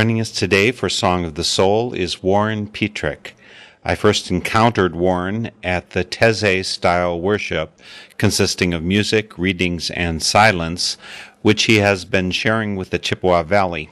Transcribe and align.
Joining 0.00 0.18
us 0.22 0.30
today 0.30 0.72
for 0.72 0.88
Song 0.88 1.26
of 1.26 1.34
the 1.34 1.44
Soul 1.44 1.92
is 1.92 2.22
Warren 2.22 2.68
Petrick. 2.68 3.36
I 3.84 3.94
first 3.94 4.30
encountered 4.30 4.96
Warren 4.96 5.50
at 5.62 5.90
the 5.90 6.06
Taizé 6.06 6.64
style 6.64 7.20
worship, 7.20 7.78
consisting 8.16 8.72
of 8.72 8.82
music, 8.82 9.36
readings, 9.36 9.90
and 9.90 10.22
silence, 10.22 10.96
which 11.42 11.64
he 11.64 11.80
has 11.80 12.06
been 12.06 12.30
sharing 12.30 12.76
with 12.76 12.88
the 12.88 12.98
Chippewa 12.98 13.42
Valley. 13.42 13.90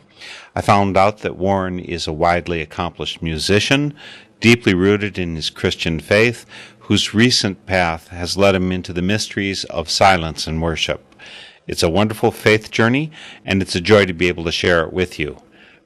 I 0.56 0.62
found 0.62 0.96
out 0.96 1.18
that 1.18 1.36
Warren 1.36 1.78
is 1.78 2.06
a 2.06 2.12
widely 2.14 2.62
accomplished 2.62 3.20
musician, 3.20 3.92
deeply 4.40 4.72
rooted 4.72 5.18
in 5.18 5.36
his 5.36 5.50
Christian 5.50 6.00
faith, 6.00 6.46
whose 6.78 7.12
recent 7.12 7.66
path 7.66 8.08
has 8.08 8.38
led 8.38 8.54
him 8.54 8.72
into 8.72 8.94
the 8.94 9.02
mysteries 9.02 9.64
of 9.64 9.90
silence 9.90 10.46
and 10.46 10.62
worship. 10.62 11.04
It's 11.66 11.82
a 11.82 11.90
wonderful 11.90 12.30
faith 12.30 12.70
journey, 12.70 13.12
and 13.44 13.60
it's 13.60 13.74
a 13.74 13.80
joy 13.82 14.06
to 14.06 14.14
be 14.14 14.28
able 14.28 14.44
to 14.44 14.52
share 14.52 14.82
it 14.84 14.94
with 14.94 15.18
you. 15.18 15.36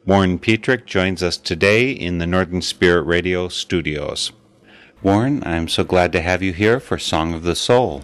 Warren 0.05 0.41
Petrick 0.41 0.85
joins 0.85 1.23
us 1.23 1.37
today 1.37 1.93
in 1.93 2.19
the 2.19 2.27
Northern 2.27 2.61
Spirit 2.61 3.03
Radio 3.03 3.47
studios. 3.47 4.33
Warren, 5.01 5.45
I'm 5.47 5.69
so 5.69 5.85
glad 5.85 6.11
to 6.11 6.21
have 6.21 6.43
you 6.43 6.53
here 6.53 6.81
for 6.81 6.99
Song 6.99 7.33
of 7.33 7.45
the 7.45 7.55
Soul. 7.55 8.03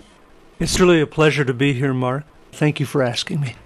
It's 0.60 0.78
really 0.78 1.00
a 1.00 1.08
pleasure 1.08 1.44
to 1.44 1.52
be 1.52 1.72
here, 1.72 1.92
Mark. 1.92 2.22
Thank 2.52 2.78
you 2.78 2.86
for 2.86 3.02
asking 3.02 3.40
me. 3.40 3.56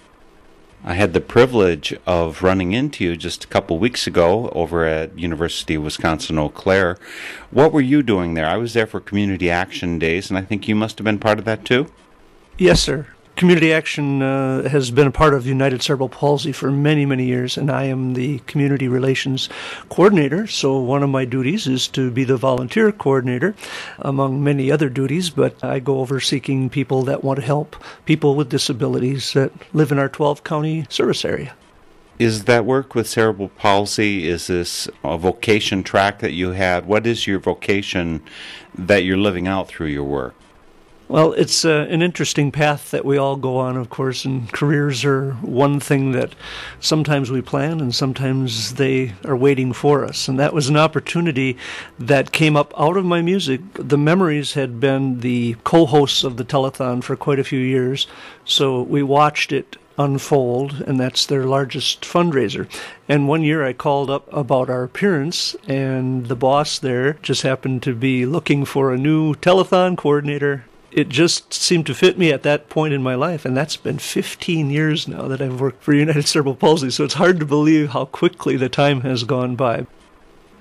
I 0.83 0.95
had 0.95 1.13
the 1.13 1.21
privilege 1.21 1.95
of 2.07 2.43
running 2.43 2.73
into 2.73 3.05
you 3.05 3.17
just 3.17 3.45
a 3.45 3.49
couple 3.49 3.79
weeks 3.79 4.07
ago 4.07 4.49
over 4.55 4.87
at 4.87 5.19
University 5.19 5.75
of 5.75 5.83
Wisconsin 5.83 6.39
Eau 6.39 6.49
Claire. 6.49 6.97
What 7.51 7.71
were 7.71 7.83
you 7.83 8.03
doing 8.03 8.33
there? 8.33 8.47
I 8.47 8.57
was 8.57 8.73
there 8.73 8.87
for 8.87 8.99
Community 8.99 9.51
Action 9.51 9.99
Days, 9.99 10.31
and 10.31 10.39
I 10.39 10.43
think 10.43 10.67
you 10.67 10.75
must 10.75 10.97
have 10.97 11.05
been 11.05 11.19
part 11.19 11.39
of 11.39 11.45
that 11.45 11.67
too. 11.67 11.87
Yes, 12.57 12.81
sir. 12.81 13.09
Community 13.43 13.73
Action 13.73 14.23
uh, 14.23 14.69
has 14.69 14.93
been 14.93 15.09
a 15.09 15.11
part 15.11 15.35
of 15.35 15.49
United 15.49 15.83
Cerebral 15.83 16.09
Palsy 16.09 16.53
for 16.53 16.71
many, 16.71 17.05
many 17.05 17.25
years, 17.25 17.59
and 17.59 17.73
I 17.73 17.87
am 17.87 18.15
the 18.15 18.39
Community 18.47 18.87
Relations 18.87 19.49
Coordinator. 19.89 20.47
So, 20.47 20.79
one 20.79 21.03
of 21.03 21.11
my 21.11 21.25
duties 21.25 21.67
is 21.67 21.89
to 21.89 22.13
be 22.13 22.23
the 22.23 22.37
volunteer 22.37 22.93
coordinator, 22.93 23.57
among 23.99 24.45
many 24.45 24.71
other 24.71 24.89
duties, 24.89 25.29
but 25.29 25.57
I 25.65 25.81
go 25.81 25.99
over 25.99 26.21
seeking 26.21 26.71
people 26.71 27.03
that 27.03 27.25
want 27.25 27.41
to 27.41 27.45
help 27.45 27.75
people 28.05 28.37
with 28.37 28.49
disabilities 28.49 29.33
that 29.33 29.51
live 29.73 29.91
in 29.91 29.99
our 29.99 30.09
12 30.09 30.45
county 30.45 30.87
service 30.89 31.25
area. 31.25 31.53
Is 32.21 32.45
that 32.45 32.65
work 32.65 32.95
with 32.95 33.09
cerebral 33.09 33.49
palsy? 33.49 34.29
Is 34.29 34.47
this 34.47 34.87
a 35.03 35.19
vocation 35.19 35.83
track 35.83 36.21
that 36.21 36.31
you 36.31 36.53
had? 36.53 36.87
What 36.87 37.09
is 37.09 37.27
your 37.27 37.41
vocation 37.41 38.23
that 38.73 39.03
you're 39.03 39.17
living 39.17 39.49
out 39.49 39.67
through 39.67 39.89
your 39.89 40.05
work? 40.05 40.37
Well, 41.13 41.35
it's 41.35 41.67
uh, 41.67 41.87
an 41.91 42.01
interesting 42.01 42.51
path 42.51 42.91
that 42.91 43.05
we 43.05 43.19
all 43.19 43.37
go 43.37 43.59
on, 43.59 43.77
of 43.77 43.91
course, 43.91 44.25
and 44.25 44.51
careers 44.51 45.05
are 45.05 45.33
one 45.43 45.79
thing 45.79 46.13
that 46.13 46.35
sometimes 46.81 47.31
we 47.31 47.43
plan 47.43 47.83
and 47.83 47.95
sometimes 47.95 48.77
they 48.77 49.13
are 49.23 49.37
waiting 49.37 49.75
for 49.75 50.07
us. 50.07 50.27
And 50.27 50.41
that 50.41 50.55
was 50.55 50.71
an 50.71 50.79
opportunity 50.79 51.59
that 51.99 52.33
came 52.33 52.57
up 52.57 52.73
out 52.81 52.97
of 52.97 53.05
my 53.05 53.21
music. 53.21 53.61
The 53.75 53.99
Memories 53.99 54.55
had 54.55 54.81
been 54.81 55.21
the 55.21 55.57
co 55.65 55.85
hosts 55.85 56.25
of 56.25 56.39
the 56.39 56.47
telethon 56.47 57.05
for 57.05 57.15
quite 57.15 57.39
a 57.39 57.45
few 57.45 57.61
years, 57.61 58.07
so 58.47 58.81
we 58.81 59.03
watched 59.03 59.53
it 59.53 59.77
unfold, 59.99 60.81
and 60.87 60.99
that's 60.99 61.27
their 61.27 61.45
largest 61.45 62.05
fundraiser. 62.05 62.67
And 63.07 63.29
one 63.29 63.43
year 63.43 63.63
I 63.63 63.75
called 63.75 64.09
up 64.09 64.33
about 64.33 64.71
our 64.71 64.85
appearance, 64.85 65.55
and 65.69 66.29
the 66.29 66.37
boss 66.37 66.79
there 66.79 67.19
just 67.21 67.43
happened 67.43 67.83
to 67.83 67.95
be 67.95 68.25
looking 68.25 68.65
for 68.65 68.91
a 68.91 68.97
new 68.97 69.35
telethon 69.35 69.99
coordinator 69.99 70.65
it 70.93 71.09
just 71.09 71.53
seemed 71.53 71.87
to 71.87 71.95
fit 71.95 72.19
me 72.19 72.31
at 72.31 72.43
that 72.43 72.69
point 72.69 72.95
in 72.95 73.03
my 73.03 73.15
life, 73.15 73.45
and 73.45 73.57
that's 73.57 73.77
been 73.77 73.99
15 73.99 74.71
years 74.71 75.09
now 75.09 75.27
that 75.29 75.41
I've 75.41 75.61
worked 75.61 75.83
for 75.83 75.95
United 75.95 76.27
Cerebral 76.27 76.55
Palsy, 76.55 76.91
so 76.91 77.05
it's 77.05 77.15
hard 77.15 77.41
to 77.41 77.47
believe 77.47 77.91
how 77.91 78.05
quickly 78.05 78.57
the 78.57 78.69
time 78.69 79.01
has 79.01 79.25
gone 79.25 79.57
by. 79.57 79.87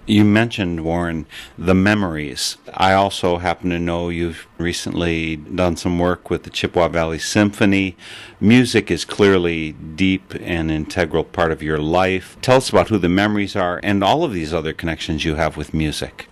You 0.08 0.26
mentioned, 0.26 0.84
Warren, 0.84 1.28
the 1.60 1.76
memories. 1.76 2.58
I 2.74 2.94
also 2.94 3.38
happen 3.38 3.70
to 3.70 3.78
know 3.78 4.10
you've 4.10 4.48
recently 4.58 5.36
done 5.36 5.78
some 5.78 6.00
work 6.00 6.30
with 6.30 6.42
the 6.42 6.50
Chippewa 6.50 6.88
Valley 6.88 7.20
Symphony. 7.20 7.96
Music 8.40 8.90
is 8.90 9.06
clearly 9.06 9.74
deep 9.74 10.34
and 10.42 10.72
integral 10.72 11.24
part 11.24 11.52
of 11.52 11.62
your 11.62 11.78
life. 11.78 12.36
Tell 12.42 12.58
us 12.58 12.70
about 12.70 12.90
who 12.90 12.98
the 12.98 13.10
memories 13.10 13.56
are 13.56 13.80
and 13.84 14.04
all 14.04 14.24
of 14.24 14.34
these 14.34 14.54
other 14.54 14.74
connections 14.74 15.24
you 15.24 15.36
have 15.36 15.56
with 15.56 15.72
music. 15.72 16.28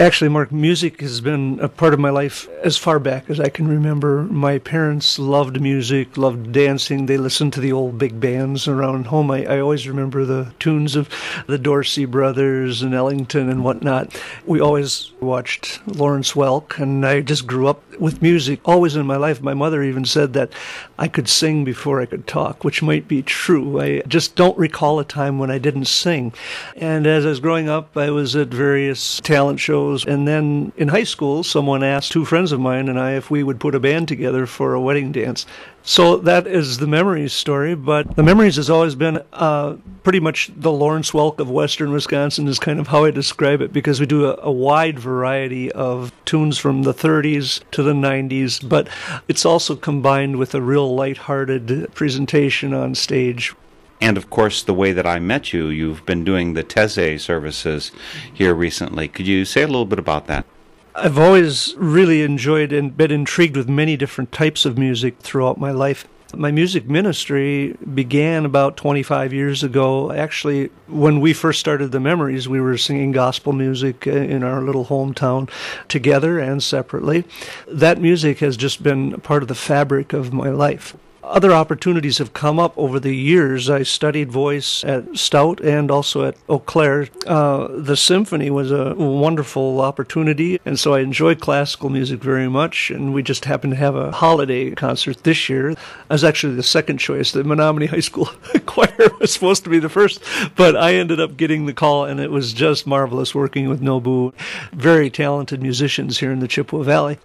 Actually, 0.00 0.28
Mark, 0.28 0.50
music 0.50 1.00
has 1.00 1.20
been 1.20 1.60
a 1.60 1.68
part 1.68 1.94
of 1.94 2.00
my 2.00 2.10
life 2.10 2.48
as 2.64 2.76
far 2.76 2.98
back 2.98 3.30
as 3.30 3.38
I 3.38 3.48
can 3.48 3.68
remember. 3.68 4.24
My 4.24 4.58
parents 4.58 5.20
loved 5.20 5.60
music, 5.60 6.16
loved 6.16 6.50
dancing. 6.50 7.06
They 7.06 7.16
listened 7.16 7.52
to 7.52 7.60
the 7.60 7.70
old 7.70 7.96
big 7.96 8.18
bands 8.18 8.66
around 8.66 9.06
home. 9.06 9.30
I, 9.30 9.44
I 9.44 9.60
always 9.60 9.86
remember 9.86 10.24
the 10.24 10.52
tunes 10.58 10.96
of 10.96 11.08
the 11.46 11.58
Dorsey 11.58 12.06
brothers 12.06 12.82
and 12.82 12.92
Ellington 12.92 13.48
and 13.48 13.62
whatnot. 13.62 14.20
We 14.44 14.60
always 14.60 15.12
watched 15.20 15.80
Lawrence 15.86 16.32
Welk, 16.32 16.76
and 16.80 17.06
I 17.06 17.20
just 17.20 17.46
grew 17.46 17.68
up 17.68 17.80
with 18.00 18.22
music 18.22 18.60
always 18.64 18.96
in 18.96 19.06
my 19.06 19.16
life. 19.16 19.42
My 19.42 19.54
mother 19.54 19.82
even 19.82 20.04
said 20.04 20.32
that 20.34 20.52
I 20.98 21.08
could 21.08 21.28
sing 21.28 21.64
before 21.64 22.00
I 22.00 22.06
could 22.06 22.26
talk, 22.26 22.64
which 22.64 22.82
might 22.82 23.08
be 23.08 23.22
true. 23.22 23.80
I 23.80 24.00
just 24.06 24.36
don't 24.36 24.56
recall 24.58 24.98
a 24.98 25.04
time 25.04 25.38
when 25.38 25.50
I 25.50 25.58
didn't 25.58 25.86
sing. 25.86 26.32
And 26.76 27.06
as 27.06 27.26
I 27.26 27.30
was 27.30 27.40
growing 27.40 27.68
up, 27.68 27.96
I 27.96 28.10
was 28.10 28.36
at 28.36 28.48
various 28.48 29.20
talent 29.20 29.60
shows. 29.60 30.04
And 30.04 30.26
then 30.26 30.72
in 30.76 30.88
high 30.88 31.04
school, 31.04 31.42
someone 31.42 31.82
asked 31.82 32.12
two 32.12 32.24
friends 32.24 32.52
of 32.52 32.60
mine 32.60 32.88
and 32.88 32.98
I 32.98 33.12
if 33.12 33.30
we 33.30 33.42
would 33.42 33.60
put 33.60 33.74
a 33.74 33.80
band 33.80 34.08
together 34.08 34.46
for 34.46 34.74
a 34.74 34.80
wedding 34.80 35.12
dance. 35.12 35.46
So 35.86 36.16
that 36.16 36.46
is 36.46 36.78
the 36.78 36.86
memories 36.86 37.34
story. 37.34 37.74
But 37.74 38.16
the 38.16 38.22
memories 38.22 38.56
has 38.56 38.70
always 38.70 38.94
been 38.94 39.22
uh, 39.34 39.76
pretty 40.02 40.18
much 40.18 40.50
the 40.56 40.72
Lawrence 40.72 41.10
Welk 41.10 41.38
of 41.38 41.50
Western 41.50 41.92
Wisconsin 41.92 42.48
is 42.48 42.58
kind 42.58 42.80
of 42.80 42.88
how 42.88 43.04
I 43.04 43.10
describe 43.10 43.60
it 43.60 43.70
because 43.70 44.00
we 44.00 44.06
do 44.06 44.26
a, 44.26 44.38
a 44.40 44.50
wide 44.50 44.98
variety 44.98 45.70
of 45.72 46.10
tunes 46.24 46.56
from 46.56 46.82
the 46.82 46.94
30s 46.94 47.62
to 47.72 47.82
the 47.82 47.92
90s, 47.92 48.66
but 48.66 48.88
it's 49.28 49.44
also 49.44 49.76
combined 49.76 50.36
with 50.36 50.54
a 50.54 50.62
real 50.62 50.94
light-hearted 50.94 51.92
presentation 51.94 52.72
on 52.72 52.94
stage 52.94 53.54
and 54.00 54.18
of 54.18 54.28
course, 54.28 54.62
the 54.62 54.74
way 54.74 54.92
that 54.92 55.06
I 55.06 55.18
met 55.18 55.54
you, 55.54 55.68
you've 55.68 56.04
been 56.04 56.24
doing 56.24 56.52
the 56.52 56.64
Taizé 56.64 57.18
services 57.18 57.90
here 58.34 58.52
recently. 58.52 59.08
Could 59.08 59.26
you 59.26 59.46
say 59.46 59.62
a 59.62 59.66
little 59.66 59.86
bit 59.86 59.98
about 59.98 60.26
that? 60.26 60.44
I've 60.96 61.18
always 61.18 61.74
really 61.76 62.22
enjoyed 62.22 62.72
and 62.72 62.96
been 62.96 63.10
intrigued 63.10 63.56
with 63.56 63.68
many 63.68 63.96
different 63.96 64.30
types 64.30 64.64
of 64.64 64.78
music 64.78 65.18
throughout 65.18 65.58
my 65.58 65.72
life. 65.72 66.06
My 66.32 66.52
music 66.52 66.88
ministry 66.88 67.76
began 67.94 68.44
about 68.44 68.76
25 68.76 69.32
years 69.32 69.64
ago. 69.64 70.12
Actually, 70.12 70.70
when 70.86 71.20
we 71.20 71.32
first 71.32 71.58
started 71.58 71.90
the 71.90 71.98
Memories, 71.98 72.48
we 72.48 72.60
were 72.60 72.78
singing 72.78 73.10
gospel 73.10 73.52
music 73.52 74.06
uh, 74.06 74.12
in 74.12 74.44
our 74.44 74.62
little 74.62 74.86
hometown 74.86 75.50
together 75.88 76.38
and 76.38 76.62
separately. 76.62 77.24
That 77.66 78.00
music 78.00 78.38
has 78.38 78.56
just 78.56 78.82
been 78.82 79.20
part 79.20 79.42
of 79.42 79.48
the 79.48 79.54
fabric 79.56 80.12
of 80.12 80.32
my 80.32 80.50
life 80.50 80.96
other 81.24 81.52
opportunities 81.52 82.18
have 82.18 82.32
come 82.32 82.58
up 82.58 82.76
over 82.76 83.00
the 83.00 83.14
years. 83.14 83.70
I 83.70 83.82
studied 83.82 84.30
voice 84.30 84.84
at 84.84 85.16
Stout 85.16 85.60
and 85.60 85.90
also 85.90 86.24
at 86.24 86.36
Eau 86.48 86.58
Claire. 86.58 87.08
Uh, 87.26 87.68
the 87.70 87.96
symphony 87.96 88.50
was 88.50 88.70
a 88.70 88.94
wonderful 88.94 89.80
opportunity, 89.80 90.60
and 90.64 90.78
so 90.78 90.94
I 90.94 91.00
enjoy 91.00 91.34
classical 91.34 91.88
music 91.88 92.22
very 92.22 92.48
much. 92.48 92.90
And 92.90 93.14
we 93.14 93.22
just 93.22 93.46
happened 93.46 93.72
to 93.72 93.78
have 93.78 93.96
a 93.96 94.12
holiday 94.12 94.70
concert 94.72 95.24
this 95.24 95.48
year. 95.48 95.70
I 95.70 96.14
was 96.14 96.24
actually 96.24 96.54
the 96.54 96.62
second 96.62 96.98
choice. 96.98 97.32
The 97.32 97.42
Menomonie 97.42 97.88
High 97.88 98.00
School 98.00 98.26
choir 98.66 99.10
was 99.20 99.32
supposed 99.32 99.64
to 99.64 99.70
be 99.70 99.78
the 99.78 99.88
first, 99.88 100.22
but 100.56 100.76
I 100.76 100.94
ended 100.94 101.20
up 101.20 101.36
getting 101.36 101.66
the 101.66 101.74
call, 101.74 102.04
and 102.04 102.20
it 102.20 102.30
was 102.30 102.52
just 102.52 102.86
marvelous 102.86 103.34
working 103.34 103.68
with 103.68 103.80
Nobu. 103.80 104.32
Very 104.72 105.10
talented 105.10 105.62
musicians 105.62 106.18
here 106.18 106.32
in 106.32 106.40
the 106.40 106.48
Chippewa 106.48 106.82
Valley. 106.82 107.18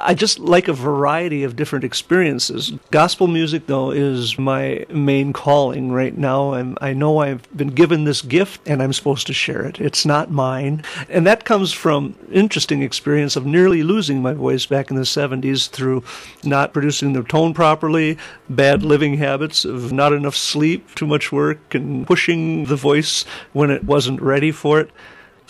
I 0.00 0.14
just 0.14 0.38
like 0.38 0.68
a 0.68 0.72
variety 0.72 1.44
of 1.44 1.56
different 1.56 1.84
experiences. 1.84 2.72
Gospel 2.90 3.28
music, 3.28 3.66
though, 3.66 3.90
is 3.90 4.38
my 4.38 4.84
main 4.90 5.32
calling 5.32 5.92
right 5.92 6.16
now. 6.16 6.52
And 6.54 6.76
I 6.80 6.92
know 6.92 7.18
I've 7.18 7.42
been 7.56 7.68
given 7.68 8.04
this 8.04 8.22
gift 8.22 8.60
and 8.66 8.82
I'm 8.82 8.92
supposed 8.92 9.26
to 9.28 9.32
share 9.32 9.64
it. 9.64 9.80
It's 9.80 10.04
not 10.04 10.30
mine. 10.30 10.82
And 11.08 11.26
that 11.26 11.44
comes 11.44 11.72
from 11.72 12.16
interesting 12.30 12.82
experience 12.82 13.36
of 13.36 13.46
nearly 13.46 13.82
losing 13.82 14.22
my 14.22 14.34
voice 14.34 14.66
back 14.66 14.90
in 14.90 14.96
the 14.96 15.02
70s 15.02 15.68
through 15.68 16.02
not 16.42 16.72
producing 16.72 17.12
the 17.12 17.22
tone 17.22 17.54
properly, 17.54 18.18
bad 18.48 18.82
living 18.82 19.18
habits 19.18 19.64
of 19.64 19.92
not 19.92 20.12
enough 20.12 20.36
sleep, 20.36 20.94
too 20.94 21.06
much 21.06 21.30
work, 21.30 21.74
and 21.74 22.06
pushing 22.06 22.64
the 22.64 22.76
voice 22.76 23.24
when 23.52 23.70
it 23.70 23.84
wasn't 23.84 24.20
ready 24.20 24.50
for 24.50 24.80
it. 24.80 24.90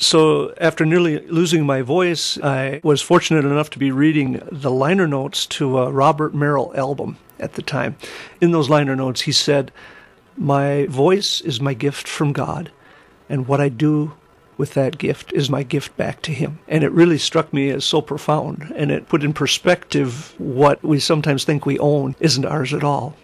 So, 0.02 0.52
after 0.60 0.84
nearly 0.84 1.20
losing 1.28 1.64
my 1.64 1.81
voice, 1.81 2.37
I 2.43 2.81
was 2.82 3.00
fortunate 3.00 3.44
enough 3.44 3.70
to 3.70 3.78
be 3.78 3.93
reading 3.93 4.43
the 4.50 4.70
liner 4.70 5.06
notes 5.06 5.46
to 5.46 5.78
a 5.78 5.93
Robert 5.93 6.34
Merrill 6.34 6.72
album 6.76 7.19
at 7.38 7.52
the 7.52 7.62
time. 7.62 7.94
In 8.40 8.50
those 8.50 8.69
liner 8.69 8.96
notes, 8.96 9.20
he 9.22 9.32
said, 9.32 9.70
My 10.37 10.87
voice 10.87 11.40
is 11.40 11.60
my 11.60 11.72
gift 11.72 12.08
from 12.08 12.32
God, 12.32 12.72
and 13.28 13.46
what 13.46 13.60
I 13.60 13.69
do 13.69 14.14
with 14.58 14.75
that 14.75 14.99
gift 14.99 15.32
is 15.34 15.49
my 15.49 15.62
gift 15.62 15.96
back 15.96 16.20
to 16.22 16.32
him. 16.32 16.58
And 16.66 16.82
it 16.82 16.90
really 16.90 17.16
struck 17.16 17.52
me 17.52 17.70
as 17.70 17.84
so 17.84 18.02
profound, 18.02 18.72
and 18.75 18.90
it 18.90 19.08
put 19.08 19.22
in 19.22 19.32
perspective 19.32 20.34
what 20.37 20.82
we 20.82 20.98
sometimes 20.98 21.44
think 21.44 21.64
we 21.64 21.78
own 21.78 22.16
isn't 22.19 22.44
ours 22.44 22.75
at 22.75 22.82
all. 22.82 23.14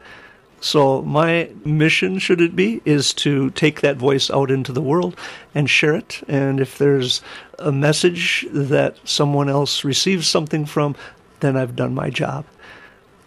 So, 0.60 1.02
my 1.02 1.50
mission, 1.64 2.18
should 2.18 2.40
it 2.40 2.56
be, 2.56 2.80
is 2.84 3.14
to 3.14 3.50
take 3.50 3.80
that 3.80 3.96
voice 3.96 4.28
out 4.30 4.50
into 4.50 4.72
the 4.72 4.82
world 4.82 5.16
and 5.54 5.70
share 5.70 5.94
it. 5.94 6.20
And 6.26 6.58
if 6.60 6.78
there's 6.78 7.22
a 7.58 7.70
message 7.70 8.46
that 8.50 8.96
someone 9.04 9.48
else 9.48 9.84
receives 9.84 10.26
something 10.26 10.66
from, 10.66 10.96
then 11.40 11.56
I've 11.56 11.76
done 11.76 11.94
my 11.94 12.10
job. 12.10 12.44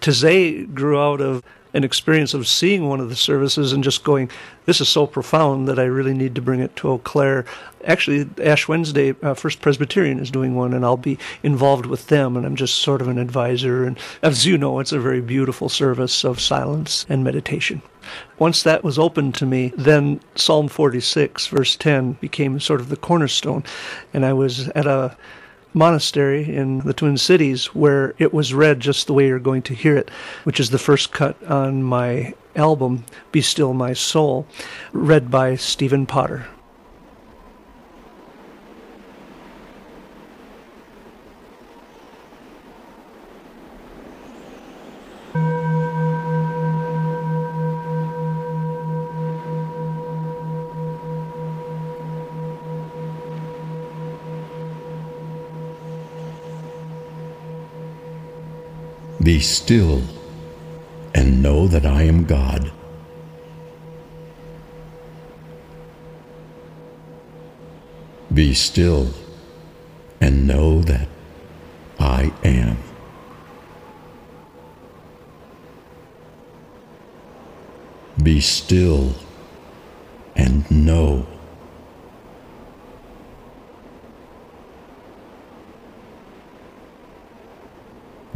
Taizé 0.01 0.73
grew 0.73 0.99
out 0.99 1.21
of 1.21 1.43
an 1.73 1.83
experience 1.83 2.33
of 2.33 2.47
seeing 2.47 2.87
one 2.87 2.99
of 2.99 3.09
the 3.09 3.15
services 3.15 3.71
and 3.71 3.83
just 3.83 4.03
going, 4.03 4.29
this 4.65 4.81
is 4.81 4.89
so 4.89 5.07
profound 5.07 5.67
that 5.67 5.79
I 5.79 5.83
really 5.83 6.13
need 6.13 6.35
to 6.35 6.41
bring 6.41 6.59
it 6.59 6.75
to 6.77 6.89
Eau 6.89 6.97
Claire. 6.99 7.45
Actually, 7.85 8.29
Ash 8.43 8.67
Wednesday, 8.67 9.15
uh, 9.23 9.33
First 9.33 9.61
Presbyterian 9.61 10.19
is 10.19 10.29
doing 10.29 10.55
one, 10.55 10.73
and 10.73 10.83
I'll 10.83 10.97
be 10.97 11.17
involved 11.43 11.85
with 11.85 12.07
them, 12.07 12.35
and 12.35 12.45
I'm 12.45 12.55
just 12.55 12.75
sort 12.75 13.01
of 13.01 13.07
an 13.07 13.17
advisor. 13.17 13.85
And 13.85 13.97
as 14.21 14.45
you 14.45 14.57
know, 14.57 14.79
it's 14.79 14.91
a 14.91 14.99
very 14.99 15.21
beautiful 15.21 15.69
service 15.69 16.23
of 16.23 16.41
silence 16.41 17.05
and 17.09 17.23
meditation. 17.23 17.81
Once 18.39 18.63
that 18.63 18.83
was 18.83 18.99
open 18.99 19.31
to 19.31 19.45
me, 19.45 19.71
then 19.77 20.19
Psalm 20.35 20.67
46, 20.67 21.47
verse 21.47 21.75
10, 21.75 22.13
became 22.13 22.59
sort 22.59 22.81
of 22.81 22.89
the 22.89 22.97
cornerstone. 22.97 23.63
And 24.13 24.25
I 24.25 24.33
was 24.33 24.67
at 24.69 24.85
a 24.85 25.15
monastery 25.73 26.53
in 26.53 26.79
the 26.79 26.93
Twin 26.93 27.17
Cities 27.17 27.67
where 27.67 28.13
it 28.17 28.33
was 28.33 28.53
read 28.53 28.79
just 28.79 29.07
the 29.07 29.13
way 29.13 29.27
you're 29.27 29.39
going 29.39 29.61
to 29.63 29.73
hear 29.73 29.95
it, 29.95 30.09
which 30.43 30.59
is 30.59 30.69
the 30.69 30.79
first 30.79 31.11
cut 31.11 31.41
on 31.43 31.83
my 31.83 32.33
album, 32.55 33.05
Be 33.31 33.41
Still 33.41 33.73
My 33.73 33.93
Soul, 33.93 34.45
read 34.91 35.31
by 35.31 35.55
Stephen 35.55 36.05
Potter. 36.05 36.47
Be 59.23 59.39
still 59.39 60.01
and 61.13 61.43
know 61.43 61.67
that 61.67 61.85
I 61.85 62.03
am 62.03 62.25
God. 62.25 62.71
Be 68.33 68.55
still 68.55 69.13
and 70.19 70.47
know 70.47 70.81
that 70.81 71.07
I 71.99 72.33
am. 72.43 72.77
Be 78.23 78.41
still 78.41 79.13
and 80.35 80.69
know 80.71 81.27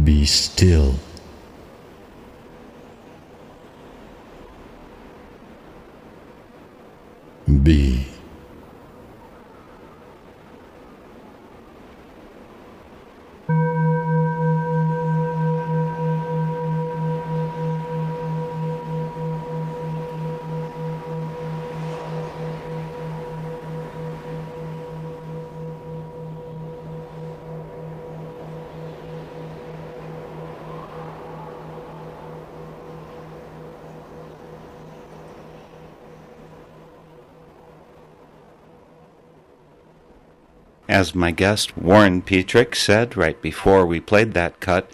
Be 0.03 0.25
still. 0.25 0.95
Be. 7.63 8.14
As 40.95 41.13
my 41.13 41.31
guest 41.31 41.77
Warren 41.77 42.21
Petrick 42.21 42.73
said 42.73 43.17
right 43.17 43.41
before 43.41 43.85
we 43.85 43.99
played 43.99 44.33
that 44.33 44.61
cut, 44.61 44.89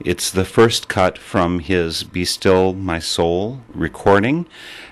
it's 0.00 0.28
the 0.28 0.44
first 0.44 0.88
cut 0.88 1.18
from 1.18 1.60
his 1.60 2.02
Be 2.02 2.24
Still 2.24 2.72
My 2.72 2.98
Soul 2.98 3.60
recording. 3.72 4.46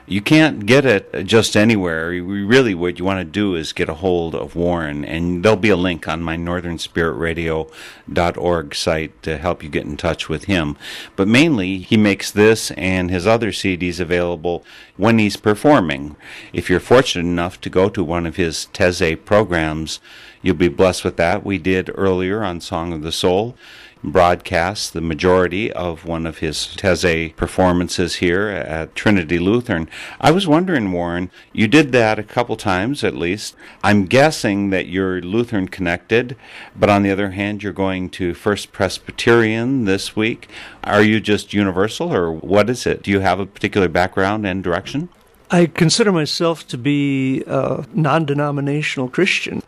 You 0.07 0.21
can't 0.21 0.67
get 0.67 0.85
it 0.85 1.25
just 1.25 1.57
anywhere. 1.57 2.11
Really, 2.11 2.75
what 2.75 2.99
you 2.99 3.07
want 3.07 3.21
to 3.21 3.25
do 3.25 3.55
is 3.55 3.73
get 3.73 3.89
a 3.89 3.95
hold 3.95 4.35
of 4.35 4.55
Warren, 4.55 5.03
and 5.03 5.43
there'll 5.43 5.57
be 5.57 5.71
a 5.71 5.77
link 5.77 6.07
on 6.07 6.23
my 6.23 6.37
northernspiritradio.org 6.37 8.75
site 8.75 9.23
to 9.23 9.39
help 9.39 9.63
you 9.63 9.71
get 9.71 9.87
in 9.87 9.97
touch 9.97 10.29
with 10.29 10.45
him. 10.45 10.77
But 11.17 11.27
mainly, 11.27 11.79
he 11.79 11.97
makes 11.97 12.31
this 12.31 12.71
and 12.73 13.11
his 13.11 13.27
other 13.27 13.51
CDs 13.51 13.99
available 13.99 14.63
when 14.99 15.19
he's 15.19 15.39
performing. 15.39 16.17
If 16.53 16.69
you're 16.69 16.81
fortunate 16.81 17.27
enough 17.27 17.59
to 17.63 17.71
go 17.71 17.89
to 17.89 18.05
one 18.05 18.27
of 18.27 18.37
his 18.37 18.69
Taizé 18.75 19.25
programs, 19.25 20.01
you'll 20.43 20.55
be 20.55 20.69
blessed 20.69 21.05
with 21.05 21.17
that. 21.17 21.47
We 21.47 21.57
did 21.57 21.91
earlier 21.95 22.45
on 22.45 22.61
Song 22.61 22.93
of 22.93 23.01
the 23.01 23.11
Soul 23.11 23.57
broadcast 24.05 24.93
the 24.93 25.01
majority 25.01 25.73
of 25.73 26.05
one 26.05 26.27
of 26.27 26.39
his 26.39 26.59
Taizé 26.77 27.35
performances 27.37 28.17
here 28.17 28.49
at 28.49 28.95
Trinity 28.95 29.39
Lutheran. 29.39 29.89
I 30.21 30.31
was 30.31 30.47
wondering, 30.47 30.93
Warren, 30.93 31.31
you 31.53 31.67
did 31.67 31.93
that 31.93 32.19
a 32.19 32.23
couple 32.23 32.57
times 32.57 33.03
at 33.03 33.17
least. 33.17 33.57
I'm 33.83 34.05
guessing 34.05 34.71
that 34.71 34.87
you're 34.87 35.21
Lutheran 35.21 35.69
connected, 35.69 36.37
but 36.77 36.91
on 36.91 37.03
the 37.03 37.11
other 37.11 37.31
hand, 37.31 37.63
you're 37.63 37.73
going 37.73 38.11
to 38.11 38.35
First 38.35 38.73
Presbyterian 38.73 39.87
this 39.87 40.15
week. 40.15 40.49
Are 40.85 41.03
you 41.03 41.21
just 41.21 41.55
universal, 41.55 42.13
or 42.13 42.31
what 42.31 42.69
is 42.69 42.87
it? 42.87 43.03
Do 43.03 43.11
you 43.11 43.21
have 43.21 43.41
a 43.41 43.47
particular 43.47 43.89
background 43.89 44.47
and 44.47 44.63
direction? 44.63 45.09
I 45.51 45.67
consider 45.67 46.13
myself 46.13 46.67
to 46.69 46.79
be 46.79 47.43
a 47.47 47.87
non 47.93 48.27
denominational 48.27 49.09
Christian 49.09 49.63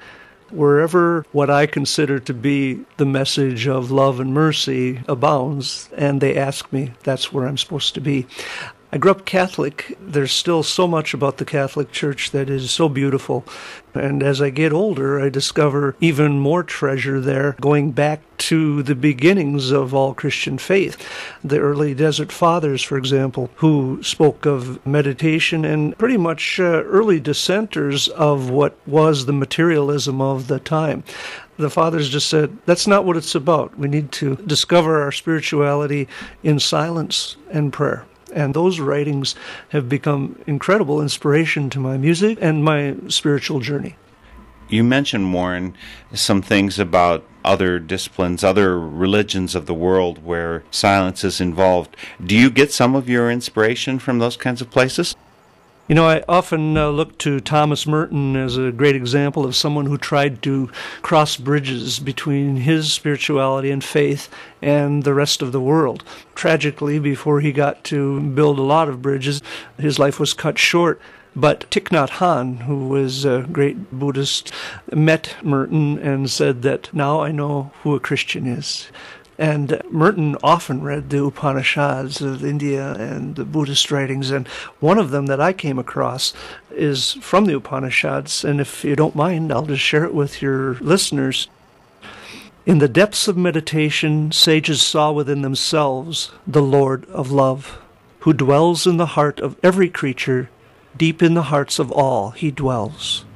wherever 0.50 1.24
what 1.32 1.50
I 1.50 1.66
consider 1.66 2.18
to 2.20 2.34
be 2.34 2.84
the 2.96 3.06
message 3.06 3.66
of 3.66 3.90
love 3.90 4.20
and 4.20 4.32
mercy 4.32 5.00
abounds, 5.08 5.88
and 5.96 6.20
they 6.20 6.36
ask 6.36 6.72
me, 6.72 6.92
that's 7.02 7.32
where 7.32 7.46
I'm 7.46 7.58
supposed 7.58 7.94
to 7.94 8.00
be. 8.00 8.26
I 8.92 8.98
grew 8.98 9.10
up 9.10 9.24
Catholic. 9.24 9.96
There's 10.00 10.30
still 10.30 10.62
so 10.62 10.86
much 10.86 11.12
about 11.12 11.38
the 11.38 11.44
Catholic 11.44 11.90
Church 11.90 12.30
that 12.30 12.48
is 12.48 12.70
so 12.70 12.88
beautiful. 12.88 13.44
And 13.94 14.22
as 14.22 14.40
I 14.40 14.50
get 14.50 14.72
older, 14.72 15.20
I 15.20 15.28
discover 15.28 15.96
even 16.00 16.38
more 16.38 16.62
treasure 16.62 17.20
there, 17.20 17.56
going 17.60 17.90
back 17.90 18.20
to 18.38 18.84
the 18.84 18.94
beginnings 18.94 19.72
of 19.72 19.92
all 19.92 20.14
Christian 20.14 20.56
faith. 20.56 20.96
The 21.42 21.58
early 21.58 21.94
Desert 21.94 22.30
Fathers, 22.30 22.82
for 22.82 22.96
example, 22.96 23.50
who 23.56 24.00
spoke 24.04 24.46
of 24.46 24.84
meditation 24.86 25.64
and 25.64 25.98
pretty 25.98 26.16
much 26.16 26.60
uh, 26.60 26.82
early 26.84 27.18
dissenters 27.18 28.06
of 28.08 28.50
what 28.50 28.76
was 28.86 29.26
the 29.26 29.32
materialism 29.32 30.20
of 30.20 30.46
the 30.46 30.60
time 30.60 31.02
the 31.58 31.70
fathers 31.70 32.10
just 32.10 32.28
said 32.28 32.54
that's 32.66 32.86
not 32.86 33.06
what 33.06 33.16
it's 33.16 33.34
about. 33.34 33.78
We 33.78 33.88
need 33.88 34.12
to 34.12 34.36
discover 34.36 35.00
our 35.00 35.10
spirituality 35.10 36.06
in 36.42 36.60
silence 36.60 37.36
and 37.50 37.72
prayer. 37.72 38.04
And 38.36 38.52
those 38.52 38.78
writings 38.78 39.34
have 39.70 39.88
become 39.88 40.38
incredible 40.46 41.00
inspiration 41.00 41.70
to 41.70 41.80
my 41.80 41.96
music 41.96 42.36
and 42.42 42.62
my 42.62 42.94
spiritual 43.08 43.60
journey. 43.60 43.96
You 44.68 44.84
mentioned, 44.84 45.32
Warren, 45.32 45.74
some 46.12 46.42
things 46.42 46.78
about 46.78 47.24
other 47.46 47.78
disciplines, 47.78 48.44
other 48.44 48.78
religions 48.78 49.54
of 49.54 49.64
the 49.64 49.72
world 49.72 50.22
where 50.22 50.64
silence 50.70 51.24
is 51.24 51.40
involved. 51.40 51.96
Do 52.22 52.36
you 52.36 52.50
get 52.50 52.72
some 52.72 52.94
of 52.94 53.08
your 53.08 53.30
inspiration 53.30 53.98
from 53.98 54.18
those 54.18 54.36
kinds 54.36 54.60
of 54.60 54.70
places? 54.70 55.16
You 55.88 55.94
know, 55.94 56.08
I 56.08 56.24
often 56.28 56.76
uh, 56.76 56.88
look 56.88 57.16
to 57.18 57.38
Thomas 57.38 57.86
Merton 57.86 58.34
as 58.34 58.56
a 58.56 58.72
great 58.72 58.96
example 58.96 59.44
of 59.44 59.54
someone 59.54 59.86
who 59.86 59.96
tried 59.96 60.42
to 60.42 60.68
cross 61.00 61.36
bridges 61.36 62.00
between 62.00 62.56
his 62.56 62.92
spirituality 62.92 63.70
and 63.70 63.84
faith 63.84 64.28
and 64.60 65.04
the 65.04 65.14
rest 65.14 65.42
of 65.42 65.52
the 65.52 65.60
world. 65.60 66.02
Tragically, 66.34 66.98
before 66.98 67.40
he 67.40 67.52
got 67.52 67.84
to 67.84 68.20
build 68.20 68.58
a 68.58 68.62
lot 68.62 68.88
of 68.88 69.00
bridges, 69.00 69.40
his 69.78 69.96
life 69.96 70.18
was 70.18 70.34
cut 70.34 70.58
short. 70.58 71.00
But 71.36 71.70
Thich 71.70 71.90
Nhat 71.90 72.08
Hanh, 72.18 72.62
who 72.62 72.88
was 72.88 73.24
a 73.24 73.46
great 73.52 73.92
Buddhist, 73.92 74.50
met 74.92 75.36
Merton 75.40 75.98
and 75.98 76.28
said 76.28 76.62
that 76.62 76.92
now 76.92 77.20
I 77.20 77.30
know 77.30 77.70
who 77.82 77.94
a 77.94 78.00
Christian 78.00 78.46
is. 78.46 78.88
And 79.38 79.82
Merton 79.90 80.36
often 80.42 80.82
read 80.82 81.10
the 81.10 81.22
Upanishads 81.22 82.22
of 82.22 82.42
India 82.42 82.94
and 82.94 83.36
the 83.36 83.44
Buddhist 83.44 83.90
writings, 83.90 84.30
and 84.30 84.48
one 84.80 84.98
of 84.98 85.10
them 85.10 85.26
that 85.26 85.40
I 85.42 85.52
came 85.52 85.78
across 85.78 86.32
is 86.70 87.12
from 87.14 87.44
the 87.44 87.56
Upanishads. 87.56 88.44
And 88.44 88.60
if 88.60 88.82
you 88.82 88.96
don't 88.96 89.14
mind, 89.14 89.52
I'll 89.52 89.66
just 89.66 89.82
share 89.82 90.04
it 90.04 90.14
with 90.14 90.40
your 90.40 90.74
listeners. 90.76 91.48
In 92.64 92.78
the 92.78 92.88
depths 92.88 93.28
of 93.28 93.36
meditation, 93.36 94.32
sages 94.32 94.80
saw 94.80 95.12
within 95.12 95.42
themselves 95.42 96.30
the 96.46 96.62
Lord 96.62 97.04
of 97.10 97.30
love, 97.30 97.78
who 98.20 98.32
dwells 98.32 98.86
in 98.86 98.96
the 98.96 99.06
heart 99.06 99.38
of 99.38 99.56
every 99.62 99.90
creature, 99.90 100.48
deep 100.96 101.22
in 101.22 101.34
the 101.34 101.42
hearts 101.42 101.78
of 101.78 101.92
all 101.92 102.30
he 102.30 102.50
dwells. 102.50 103.26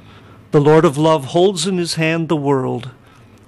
The 0.49 0.59
Lord 0.59 0.83
of 0.83 0.97
love 0.97 1.25
holds 1.25 1.67
in 1.67 1.77
his 1.77 1.95
hand 1.95 2.27
the 2.27 2.35
world, 2.35 2.89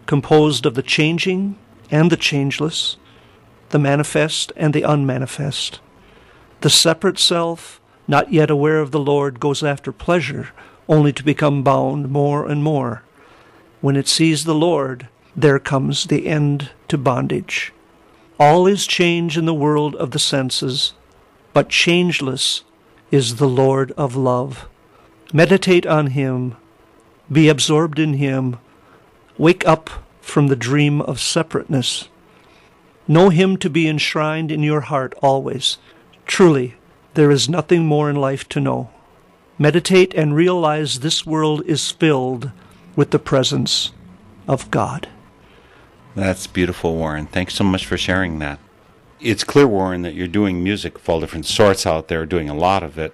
composed 0.06 0.68
of 0.68 0.76
the 0.76 0.84
changing 0.84 1.58
and 1.94 2.12
the 2.12 2.18
changeless, 2.18 2.98
the 3.70 3.78
manifest 3.78 4.52
and 4.56 4.74
the 4.74 4.82
unmanifest. 4.82 5.80
The 6.62 6.70
separate 6.72 7.20
self, 7.20 7.80
not 8.08 8.34
yet 8.34 8.50
aware 8.50 8.80
of 8.80 8.90
the 8.90 9.00
Lord, 9.00 9.40
goes 9.40 9.62
after 9.62 9.92
pleasure, 9.92 10.50
only 10.90 11.14
to 11.14 11.24
become 11.24 11.62
bound 11.62 12.10
more 12.10 12.50
and 12.50 12.64
more. 12.64 13.04
When 13.80 13.96
it 13.96 14.08
sees 14.08 14.44
the 14.44 14.56
Lord, 14.56 15.08
there 15.36 15.60
comes 15.60 16.06
the 16.06 16.26
end 16.26 16.72
to 16.88 16.98
bondage. 16.98 17.72
All 18.40 18.66
is 18.66 18.88
change 18.88 19.38
in 19.38 19.46
the 19.46 19.54
world 19.54 19.96
of 19.98 20.12
the 20.12 20.20
senses, 20.20 20.94
but 21.54 21.70
changeless 21.70 22.64
is 23.12 23.36
the 23.36 23.48
Lord 23.48 23.92
of 23.92 24.16
love. 24.16 24.68
Meditate 25.32 25.86
on 25.86 26.08
Him, 26.08 26.58
be 27.32 27.50
absorbed 27.50 28.00
in 28.00 28.16
Him, 28.16 28.58
wake 29.38 29.68
up 29.68 30.03
from 30.24 30.48
the 30.48 30.56
dream 30.56 31.02
of 31.02 31.20
separateness. 31.20 32.08
Know 33.08 33.30
Him 33.30 33.58
to 33.58 33.70
be 33.70 33.88
enshrined 33.88 34.52
in 34.52 34.64
your 34.64 34.82
heart 34.82 35.14
always. 35.22 35.78
Truly, 36.26 36.76
there 37.14 37.30
is 37.30 37.50
nothing 37.50 37.86
more 37.86 38.10
in 38.10 38.16
life 38.16 38.48
to 38.50 38.62
know. 38.62 38.90
Meditate 39.60 40.14
and 40.16 40.34
realize 40.36 41.00
this 41.00 41.26
world 41.26 41.62
is 41.66 41.92
filled 41.92 42.52
with 42.96 43.12
the 43.12 43.20
presence 43.20 43.92
of 44.48 44.72
God. 44.72 45.10
That's 46.16 46.48
beautiful, 46.48 46.96
Warren. 46.96 47.28
Thanks 47.28 47.56
so 47.56 47.66
much 47.66 47.86
for 47.86 47.98
sharing 47.98 48.40
that. 48.40 48.60
It's 49.20 49.44
clear, 49.44 49.68
Warren, 49.68 50.02
that 50.04 50.16
you're 50.16 50.28
doing 50.28 50.64
music 50.64 50.96
of 50.96 51.08
all 51.08 51.20
different 51.20 51.46
sorts 51.46 51.86
out 51.86 52.08
there, 52.08 52.26
doing 52.26 52.50
a 52.50 52.56
lot 52.56 52.82
of 52.82 52.98
it. 52.98 53.14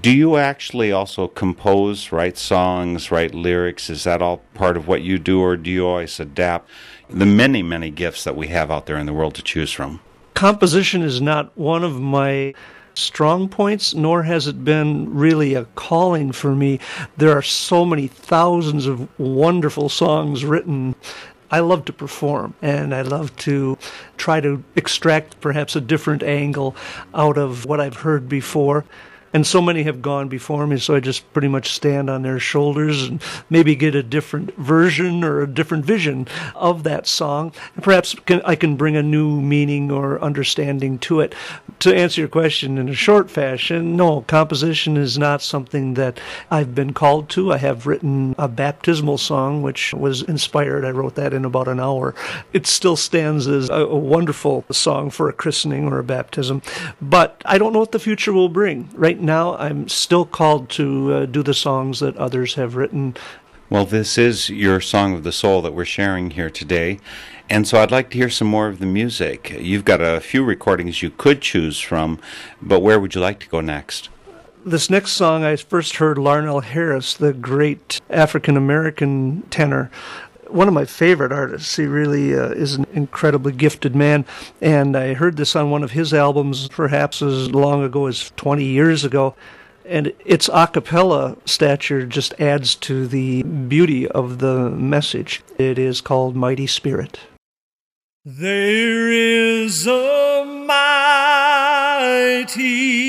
Do 0.00 0.10
you 0.10 0.36
actually 0.36 0.90
also 0.90 1.28
compose, 1.28 2.12
write 2.12 2.38
songs, 2.38 3.10
write 3.10 3.34
lyrics? 3.34 3.90
Is 3.90 4.04
that 4.04 4.22
all 4.22 4.38
part 4.54 4.76
of 4.76 4.88
what 4.88 5.02
you 5.02 5.18
do, 5.18 5.40
or 5.40 5.56
do 5.56 5.70
you 5.70 5.86
always 5.86 6.18
adapt 6.18 6.70
the 7.10 7.26
many, 7.26 7.62
many 7.62 7.90
gifts 7.90 8.24
that 8.24 8.36
we 8.36 8.46
have 8.46 8.70
out 8.70 8.86
there 8.86 8.96
in 8.96 9.04
the 9.04 9.12
world 9.12 9.34
to 9.34 9.42
choose 9.42 9.70
from? 9.70 10.00
Composition 10.34 11.02
is 11.02 11.20
not 11.20 11.56
one 11.58 11.84
of 11.84 12.00
my 12.00 12.54
strong 12.94 13.48
points, 13.48 13.92
nor 13.92 14.22
has 14.22 14.46
it 14.46 14.64
been 14.64 15.12
really 15.12 15.54
a 15.54 15.64
calling 15.74 16.32
for 16.32 16.54
me. 16.54 16.78
There 17.18 17.36
are 17.36 17.42
so 17.42 17.84
many 17.84 18.06
thousands 18.06 18.86
of 18.86 19.08
wonderful 19.18 19.90
songs 19.90 20.44
written. 20.44 20.94
I 21.50 21.60
love 21.60 21.84
to 21.86 21.92
perform 21.92 22.54
and 22.62 22.94
I 22.94 23.02
love 23.02 23.36
to 23.38 23.76
try 24.16 24.40
to 24.40 24.64
extract 24.74 25.40
perhaps 25.42 25.76
a 25.76 25.82
different 25.82 26.22
angle 26.22 26.74
out 27.12 27.36
of 27.36 27.66
what 27.66 27.78
I've 27.78 27.96
heard 27.96 28.26
before 28.26 28.86
and 29.32 29.46
so 29.46 29.62
many 29.62 29.82
have 29.84 30.02
gone 30.02 30.28
before 30.28 30.66
me, 30.66 30.78
so 30.78 30.94
I 30.94 31.00
just 31.00 31.30
pretty 31.32 31.48
much 31.48 31.72
stand 31.72 32.10
on 32.10 32.22
their 32.22 32.38
shoulders 32.38 33.04
and 33.04 33.22
maybe 33.48 33.74
get 33.74 33.94
a 33.94 34.02
different 34.02 34.54
version 34.56 35.24
or 35.24 35.40
a 35.40 35.46
different 35.46 35.84
vision 35.84 36.28
of 36.54 36.82
that 36.82 37.06
song. 37.06 37.52
And 37.74 37.82
perhaps 37.82 38.14
can, 38.14 38.42
I 38.44 38.56
can 38.56 38.76
bring 38.76 38.96
a 38.96 39.02
new 39.02 39.40
meaning 39.40 39.90
or 39.90 40.20
understanding 40.20 40.98
to 41.00 41.20
it. 41.20 41.34
To 41.80 41.94
answer 41.94 42.20
your 42.20 42.28
question 42.28 42.78
in 42.78 42.88
a 42.88 42.94
short 42.94 43.30
fashion, 43.30 43.96
no, 43.96 44.22
composition 44.22 44.96
is 44.96 45.18
not 45.18 45.42
something 45.42 45.94
that 45.94 46.20
I've 46.50 46.74
been 46.74 46.92
called 46.92 47.28
to. 47.30 47.52
I 47.52 47.56
have 47.56 47.86
written 47.86 48.34
a 48.38 48.48
baptismal 48.48 49.18
song, 49.18 49.62
which 49.62 49.94
was 49.94 50.22
inspired. 50.22 50.84
I 50.84 50.90
wrote 50.90 51.14
that 51.16 51.32
in 51.32 51.44
about 51.44 51.68
an 51.68 51.80
hour. 51.80 52.14
It 52.52 52.66
still 52.66 52.96
stands 52.96 53.48
as 53.48 53.70
a, 53.70 53.74
a 53.74 53.96
wonderful 53.96 54.64
song 54.70 55.10
for 55.10 55.28
a 55.28 55.32
christening 55.32 55.86
or 55.86 55.98
a 55.98 56.04
baptism, 56.04 56.62
but 57.00 57.40
I 57.44 57.58
don't 57.58 57.72
know 57.72 57.78
what 57.78 57.92
the 57.92 57.98
future 57.98 58.32
will 58.32 58.48
bring. 58.48 58.90
Right 58.94 59.21
now 59.22 59.56
I'm 59.56 59.88
still 59.88 60.24
called 60.24 60.68
to 60.70 61.12
uh, 61.12 61.26
do 61.26 61.42
the 61.42 61.54
songs 61.54 62.00
that 62.00 62.16
others 62.16 62.54
have 62.54 62.76
written. 62.76 63.16
Well, 63.70 63.86
this 63.86 64.18
is 64.18 64.50
your 64.50 64.80
Song 64.82 65.14
of 65.14 65.22
the 65.22 65.32
Soul 65.32 65.62
that 65.62 65.72
we're 65.72 65.86
sharing 65.86 66.32
here 66.32 66.50
today. 66.50 66.98
And 67.48 67.66
so 67.66 67.80
I'd 67.80 67.90
like 67.90 68.10
to 68.10 68.18
hear 68.18 68.28
some 68.28 68.48
more 68.48 68.68
of 68.68 68.80
the 68.80 68.86
music. 68.86 69.56
You've 69.58 69.84
got 69.84 70.00
a 70.00 70.20
few 70.20 70.44
recordings 70.44 71.02
you 71.02 71.10
could 71.10 71.40
choose 71.40 71.80
from, 71.80 72.18
but 72.60 72.80
where 72.80 73.00
would 73.00 73.14
you 73.14 73.20
like 73.20 73.40
to 73.40 73.48
go 73.48 73.60
next? 73.60 74.10
This 74.64 74.90
next 74.90 75.12
song, 75.12 75.42
I 75.42 75.56
first 75.56 75.96
heard 75.96 76.18
Larnell 76.18 76.62
Harris, 76.62 77.14
the 77.14 77.32
great 77.32 78.00
African 78.10 78.56
American 78.56 79.42
tenor, 79.50 79.90
one 80.52 80.68
of 80.68 80.74
my 80.74 80.84
favorite 80.84 81.32
artists. 81.32 81.76
He 81.76 81.86
really 81.86 82.34
uh, 82.34 82.50
is 82.50 82.74
an 82.74 82.86
incredibly 82.92 83.52
gifted 83.52 83.96
man. 83.96 84.24
And 84.60 84.96
I 84.96 85.14
heard 85.14 85.36
this 85.36 85.56
on 85.56 85.70
one 85.70 85.82
of 85.82 85.92
his 85.92 86.12
albums, 86.12 86.68
perhaps 86.68 87.22
as 87.22 87.50
long 87.50 87.82
ago 87.82 88.06
as 88.06 88.30
20 88.36 88.64
years 88.64 89.04
ago. 89.04 89.34
And 89.84 90.12
its 90.24 90.48
a 90.52 90.68
cappella 90.68 91.36
stature 91.44 92.06
just 92.06 92.34
adds 92.40 92.74
to 92.76 93.06
the 93.06 93.42
beauty 93.42 94.06
of 94.08 94.38
the 94.38 94.70
message. 94.70 95.42
It 95.58 95.78
is 95.78 96.00
called 96.00 96.36
Mighty 96.36 96.66
Spirit. 96.68 97.18
There 98.24 99.10
is 99.10 99.86
a 99.88 100.44
mighty 102.46 103.01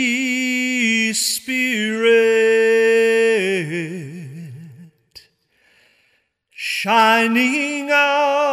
shining 6.84 7.90
out 7.90 8.52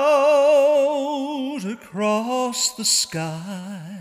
across 1.65 2.77
the 2.77 2.85
sky. 2.85 3.97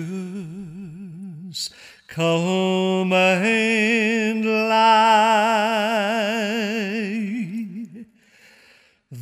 Come 2.08 3.12
and 3.12 4.46
lie. 4.46 5.98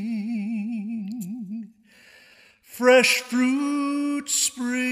fresh 2.79 3.19
fruit 3.23 4.29
spring 4.29 4.85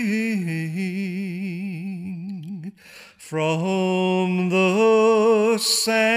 from 3.17 4.49
the 4.49 5.57
sand. 5.57 6.09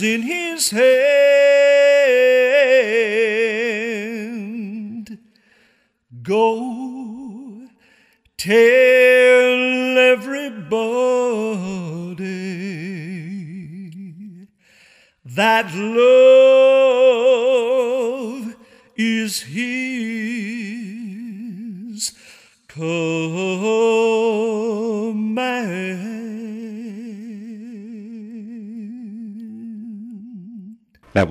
in 0.02 0.24
his 0.24 0.72
hand. 0.72 1.05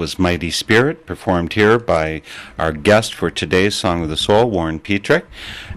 Was 0.05 0.19
Mighty 0.19 0.51
Spirit, 0.51 1.07
performed 1.07 1.55
here 1.55 1.79
by 1.79 2.21
our 2.59 2.73
guest 2.73 3.15
for 3.15 3.31
today's 3.31 3.75
Song 3.75 4.03
of 4.03 4.11
the 4.11 4.19
Soul, 4.19 4.51
Warren 4.51 4.79
Petrick. 4.79 5.25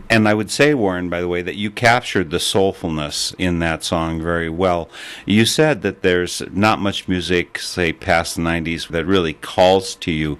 And 0.10 0.28
I 0.28 0.34
would 0.34 0.52
say, 0.52 0.74
Warren, 0.74 1.08
by 1.08 1.22
the 1.22 1.30
way, 1.30 1.42
that 1.42 1.56
you 1.56 1.72
captured 1.72 2.30
the 2.30 2.38
soulfulness 2.40 3.34
in 3.38 3.60
that 3.60 3.86
song 3.86 4.22
very 4.22 4.50
well. 4.50 4.90
You 5.26 5.46
said 5.46 5.82
that 5.84 6.02
there's 6.02 6.42
not 6.52 6.80
much 6.80 7.08
music, 7.08 7.58
say, 7.58 7.94
past 7.94 8.36
the 8.36 8.42
90s, 8.42 8.90
that 8.90 9.06
really 9.06 9.32
calls 9.32 9.96
to 9.96 10.12
you. 10.12 10.38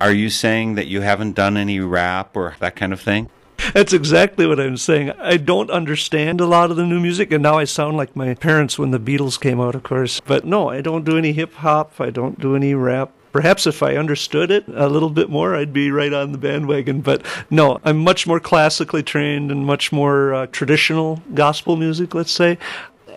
Are 0.00 0.12
you 0.12 0.30
saying 0.30 0.76
that 0.76 0.86
you 0.86 1.00
haven't 1.00 1.34
done 1.34 1.56
any 1.56 1.80
rap 1.80 2.36
or 2.36 2.54
that 2.60 2.76
kind 2.76 2.92
of 2.92 3.00
thing? 3.00 3.30
That's 3.72 3.92
exactly 3.92 4.46
what 4.46 4.60
I'm 4.60 4.76
saying. 4.76 5.10
I 5.18 5.38
don't 5.38 5.72
understand 5.72 6.40
a 6.40 6.46
lot 6.46 6.70
of 6.70 6.76
the 6.76 6.86
new 6.86 7.00
music, 7.00 7.32
and 7.32 7.42
now 7.42 7.58
I 7.58 7.64
sound 7.64 7.96
like 7.96 8.14
my 8.14 8.34
parents 8.34 8.78
when 8.78 8.92
the 8.92 9.00
Beatles 9.00 9.40
came 9.40 9.60
out, 9.60 9.74
of 9.74 9.82
course. 9.82 10.20
But 10.20 10.44
no, 10.44 10.70
I 10.70 10.80
don't 10.80 11.04
do 11.04 11.18
any 11.18 11.32
hip 11.32 11.54
hop. 11.54 12.00
I 12.00 12.10
don't 12.10 12.38
do 12.38 12.54
any 12.54 12.74
rap. 12.74 13.10
Perhaps 13.34 13.66
if 13.66 13.82
I 13.82 13.96
understood 13.96 14.52
it 14.52 14.64
a 14.68 14.88
little 14.88 15.10
bit 15.10 15.28
more, 15.28 15.56
I'd 15.56 15.72
be 15.72 15.90
right 15.90 16.12
on 16.12 16.30
the 16.30 16.38
bandwagon. 16.38 17.00
But 17.00 17.26
no, 17.50 17.80
I'm 17.82 17.98
much 17.98 18.28
more 18.28 18.38
classically 18.38 19.02
trained 19.02 19.50
and 19.50 19.66
much 19.66 19.90
more 19.90 20.32
uh, 20.32 20.46
traditional 20.46 21.20
gospel 21.34 21.74
music, 21.74 22.14
let's 22.14 22.30
say 22.30 22.58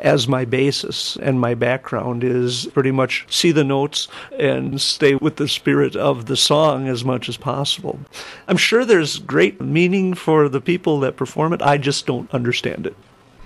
as 0.01 0.27
my 0.27 0.43
basis 0.43 1.17
and 1.17 1.39
my 1.39 1.53
background 1.53 2.23
is 2.23 2.67
pretty 2.73 2.89
much 2.91 3.27
see 3.29 3.51
the 3.51 3.63
notes 3.63 4.07
and 4.39 4.81
stay 4.81 5.13
with 5.15 5.35
the 5.35 5.47
spirit 5.47 5.95
of 5.95 6.25
the 6.25 6.37
song 6.37 6.87
as 6.87 7.03
much 7.05 7.29
as 7.29 7.37
possible. 7.37 7.99
I'm 8.47 8.57
sure 8.57 8.85
there's 8.85 9.19
great 9.19 9.61
meaning 9.61 10.15
for 10.15 10.49
the 10.49 10.61
people 10.61 10.99
that 11.01 11.15
perform 11.15 11.53
it. 11.53 11.61
I 11.61 11.77
just 11.77 12.07
don't 12.07 12.31
understand 12.31 12.87
it. 12.87 12.95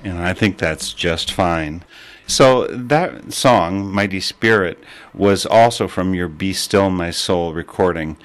And 0.06 0.20
I 0.20 0.34
think 0.34 0.58
that's 0.58 0.94
just 0.94 1.34
fine. 1.34 1.84
So 2.32 2.66
that 2.68 3.34
song, 3.34 3.92
Mighty 3.92 4.22
Spirit, 4.22 4.82
was 5.14 5.46
also 5.46 5.90
from 5.90 6.14
your 6.14 6.30
Be 6.30 6.54
Still 6.54 6.90
My 6.90 7.12
Soul 7.12 7.54
recording. 7.54 8.16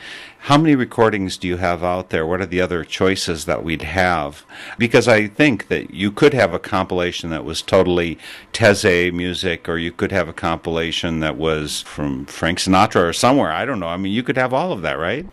How 0.42 0.56
many 0.56 0.76
recordings 0.76 1.36
do 1.36 1.48
you 1.48 1.56
have 1.56 1.82
out 1.82 2.10
there? 2.10 2.24
What 2.24 2.40
are 2.40 2.46
the 2.46 2.60
other 2.60 2.84
choices 2.84 3.46
that 3.46 3.64
we'd 3.64 3.82
have? 3.82 4.44
Because 4.78 5.08
I 5.08 5.26
think 5.26 5.66
that 5.66 5.92
you 5.92 6.12
could 6.12 6.34
have 6.34 6.54
a 6.54 6.60
compilation 6.60 7.30
that 7.30 7.44
was 7.44 7.62
totally 7.62 8.16
Taizé 8.52 9.12
music, 9.12 9.68
or 9.68 9.76
you 9.76 9.90
could 9.90 10.12
have 10.12 10.28
a 10.28 10.32
compilation 10.32 11.18
that 11.18 11.36
was 11.36 11.82
from 11.82 12.26
Frank 12.26 12.60
Sinatra 12.60 13.08
or 13.08 13.12
somewhere. 13.12 13.50
I 13.50 13.64
don't 13.64 13.80
know. 13.80 13.88
I 13.88 13.96
mean, 13.96 14.12
you 14.12 14.22
could 14.22 14.36
have 14.36 14.54
all 14.54 14.70
of 14.70 14.82
that, 14.82 15.00
right? 15.00 15.26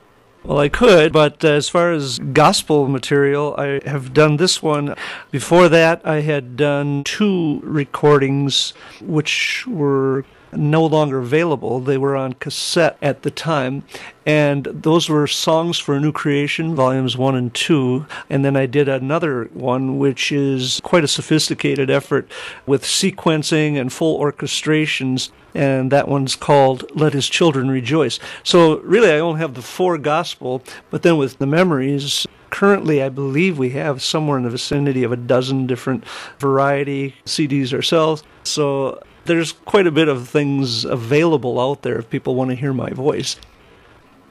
Well, 0.46 0.60
I 0.60 0.68
could, 0.68 1.14
but 1.14 1.46
uh, 1.46 1.50
as 1.50 1.70
far 1.70 1.94
as 1.94 2.20
gospel 2.20 2.90
material, 2.90 3.56
I 3.58 3.80
have 3.86 4.14
done 4.14 4.36
this 4.36 4.62
one. 4.62 4.94
Before 5.32 5.70
that, 5.70 6.06
I 6.06 6.20
had 6.20 6.58
done 6.58 7.06
two 7.06 7.62
recordings 7.64 8.74
which 9.00 9.66
were 9.68 10.26
no 10.58 10.86
longer 10.86 11.20
available. 11.20 11.80
They 11.80 11.98
were 11.98 12.16
on 12.16 12.34
cassette 12.34 12.98
at 13.02 13.24
the 13.24 13.32
time, 13.32 13.84
and 14.26 14.66
those 14.66 15.10
were 15.10 15.28
Songs 15.28 15.80
for 15.80 15.96
a 15.96 16.00
New 16.00 16.12
Creation, 16.12 16.76
volumes 16.76 17.18
one 17.18 17.36
and 17.36 17.54
two. 17.54 18.06
And 18.30 18.44
then 18.44 18.56
I 18.56 18.66
did 18.66 18.88
another 18.88 19.46
one, 19.54 20.00
which 20.00 20.32
is 20.32 20.80
quite 20.84 21.04
a 21.04 21.08
sophisticated 21.08 21.90
effort 21.90 22.30
with 22.66 22.84
sequencing 22.84 23.80
and 23.80 23.92
full 23.92 24.20
orchestrations. 24.20 25.32
And 25.56 25.92
that 25.92 26.08
one's 26.08 26.36
called 26.36 26.84
Let 26.96 27.14
His 27.14 27.30
Children 27.30 27.70
Rejoice. 27.70 28.20
So 28.44 28.80
really, 28.80 29.12
I 29.12 29.20
only 29.20 29.40
have 29.40 29.54
the 29.54 29.62
four 29.62 29.98
gospel, 29.98 30.64
but 30.90 31.04
then 31.04 31.18
with 31.18 31.38
the 31.38 31.46
memories, 31.46 32.26
currently 32.50 33.02
I 33.02 33.10
believe 33.10 33.58
we 33.58 33.72
have 33.72 34.02
somewhere 34.02 34.38
in 34.38 34.44
the 34.44 34.50
vicinity 34.50 35.04
of 35.04 35.12
a 35.12 35.18
dozen 35.18 35.68
different 35.68 36.06
variety 36.40 37.16
CDs 37.26 37.74
ourselves. 37.74 38.24
So 38.44 39.02
there's 39.26 39.52
quite 39.52 39.88
a 39.88 39.92
bit 39.92 40.08
of 40.08 40.28
things 40.28 40.86
available 40.86 41.60
out 41.60 41.82
there 41.82 42.00
if 42.00 42.10
people 42.10 42.36
want 42.36 42.50
to 42.50 42.56
hear 42.56 42.74
my 42.74 42.90
voice. 42.90 43.38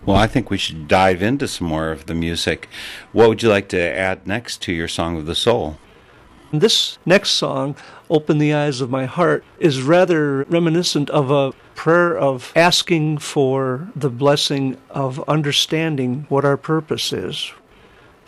Well, 0.05 0.17
I 0.17 0.27
think 0.27 0.51
we 0.51 0.59
should 0.59 0.89
dive 0.89 1.23
into 1.23 1.47
some 1.47 1.69
more 1.69 1.93
of 1.93 2.07
the 2.07 2.15
music. 2.15 2.69
What 3.13 3.29
would 3.29 3.43
you 3.43 3.49
like 3.49 3.69
to 3.69 3.81
add 3.81 4.27
next 4.27 4.61
to 4.63 4.73
your 4.73 4.89
Song 4.89 5.17
of 5.17 5.27
the 5.27 5.35
Soul? 5.35 5.79
This 6.53 6.99
next 7.07 7.31
song, 7.31 7.77
Open 8.11 8.37
the 8.37 8.53
Eyes 8.53 8.83
of 8.83 8.91
My 8.91 9.07
Heart, 9.07 9.43
is 9.59 9.81
rather 9.81 10.43
reminiscent 10.45 11.09
of 11.09 11.31
a 11.31 11.53
prayer 11.75 12.19
of 12.19 12.53
asking 12.55 13.19
for 13.19 13.89
the 13.97 14.11
blessing 14.11 14.77
of 14.91 15.27
understanding 15.29 16.27
what 16.29 16.45
our 16.45 16.59
purpose 16.59 17.11
is. 17.13 17.53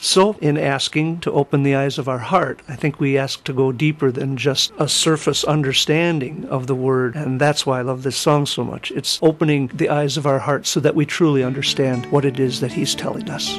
So, 0.04 0.36
in 0.42 0.58
asking 0.58 1.20
to 1.20 1.32
open 1.32 1.62
the 1.62 1.74
eyes 1.74 1.96
of 1.96 2.10
our 2.10 2.18
heart, 2.18 2.60
I 2.68 2.76
think 2.76 3.00
we 3.00 3.16
ask 3.16 3.42
to 3.44 3.54
go 3.54 3.72
deeper 3.72 4.12
than 4.12 4.36
just 4.36 4.70
a 4.78 4.86
surface 4.86 5.44
understanding 5.44 6.44
of 6.50 6.66
the 6.66 6.74
Word. 6.74 7.16
And 7.16 7.40
that's 7.40 7.64
why 7.64 7.78
I 7.78 7.82
love 7.82 8.02
this 8.02 8.18
song 8.18 8.44
so 8.44 8.64
much. 8.64 8.90
It's 8.90 9.18
opening 9.22 9.68
the 9.68 9.88
eyes 9.88 10.18
of 10.18 10.26
our 10.26 10.40
heart 10.40 10.66
so 10.66 10.78
that 10.80 10.94
we 10.94 11.06
truly 11.06 11.42
understand 11.42 12.04
what 12.12 12.26
it 12.26 12.38
is 12.38 12.60
that 12.60 12.70
He's 12.70 12.94
telling 12.94 13.30
us. 13.30 13.56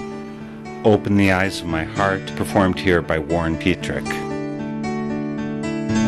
Open 0.85 1.17
the 1.17 1.31
Eyes 1.31 1.61
of 1.61 1.65
My 1.65 1.83
Heart, 1.83 2.35
performed 2.35 2.77
here 2.77 3.01
by 3.01 3.17
Warren 3.17 3.57
Petrick. 3.57 4.05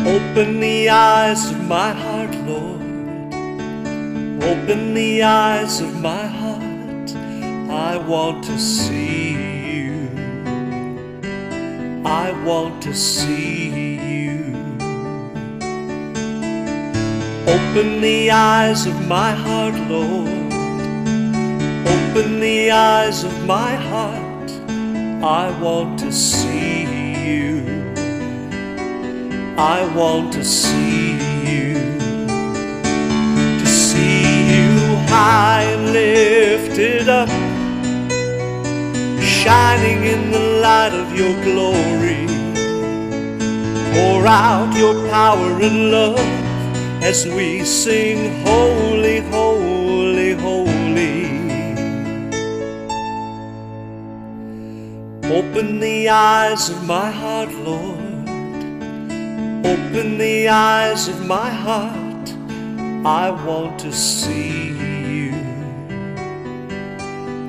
Open 0.06 0.60
the 0.60 0.88
eyes 0.88 1.50
of 1.50 1.64
my 1.66 1.90
heart, 1.90 2.32
Lord. 2.46 2.80
Open 4.44 4.94
the 4.94 5.20
eyes 5.24 5.80
of 5.80 6.00
my 6.00 6.26
heart. 6.26 7.10
I 7.72 7.96
want 7.98 8.44
to 8.44 8.56
see 8.56 9.32
you. 9.32 9.57
I 12.04 12.32
want 12.44 12.82
to 12.82 12.94
see 12.94 13.96
you. 13.96 14.54
Open 17.46 18.00
the 18.00 18.30
eyes 18.30 18.86
of 18.86 19.06
my 19.06 19.32
heart, 19.32 19.74
Lord. 19.88 20.28
Open 21.94 22.40
the 22.40 22.70
eyes 22.70 23.24
of 23.24 23.44
my 23.46 23.74
heart. 23.74 24.50
I 25.22 25.50
want 25.60 25.98
to 26.00 26.12
see 26.12 26.82
you. 26.82 27.64
I 29.58 29.84
want 29.94 30.32
to 30.34 30.44
see 30.44 31.12
you. 31.50 31.74
To 33.58 33.66
see 33.66 34.22
you 34.54 34.96
high 35.08 35.64
and 35.64 35.92
lifted 35.92 37.08
up, 37.08 37.28
shining 39.44 40.02
in 40.04 40.32
the 40.32 40.44
light 40.66 40.92
of 40.92 41.08
your 41.16 41.34
glory. 41.44 42.26
Pour 43.94 44.26
out 44.26 44.70
your 44.76 44.94
power 45.10 45.50
and 45.62 45.92
love 45.92 46.18
as 47.10 47.24
we 47.24 47.64
sing, 47.64 48.18
Holy, 48.44 49.20
Holy, 49.36 50.32
Holy. 50.46 51.20
Open 55.38 55.78
the 55.78 56.08
eyes 56.08 56.68
of 56.70 56.82
my 56.84 57.10
heart, 57.10 57.52
Lord. 57.70 58.28
Open 59.72 60.18
the 60.18 60.48
eyes 60.48 61.06
of 61.06 61.24
my 61.26 61.48
heart. 61.48 62.26
I 63.06 63.30
want 63.46 63.78
to 63.80 63.92
see 63.92 64.70
you. 64.70 64.87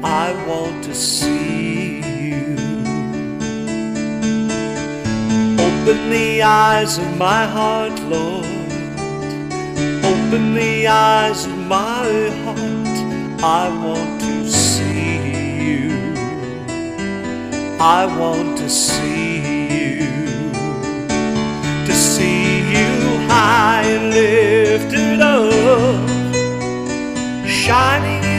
I 0.04 0.32
want 0.48 0.86
to 0.86 0.96
see 0.96 1.98
you. 2.00 2.56
Open 5.60 6.10
the 6.10 6.42
eyes 6.42 6.98
of 6.98 7.18
my 7.18 7.46
heart, 7.46 8.00
Lord. 8.04 8.46
Open 10.06 10.54
the 10.54 10.88
eyes 10.88 11.46
of 11.46 11.58
my 11.58 12.30
heart. 12.46 13.44
I 13.44 13.68
want 13.84 14.22
to 14.22 14.50
see 14.50 15.34
you. 15.66 16.14
I 17.80 18.06
want 18.06 18.58
to 18.60 18.70
see 18.70 19.98
you. 19.98 20.52
To 21.88 21.94
see 21.94 22.60
you 22.60 23.18
high 23.28 23.84
and 23.84 24.14
lifted 24.14 25.20
up, 25.20 26.10
shining 27.46 28.39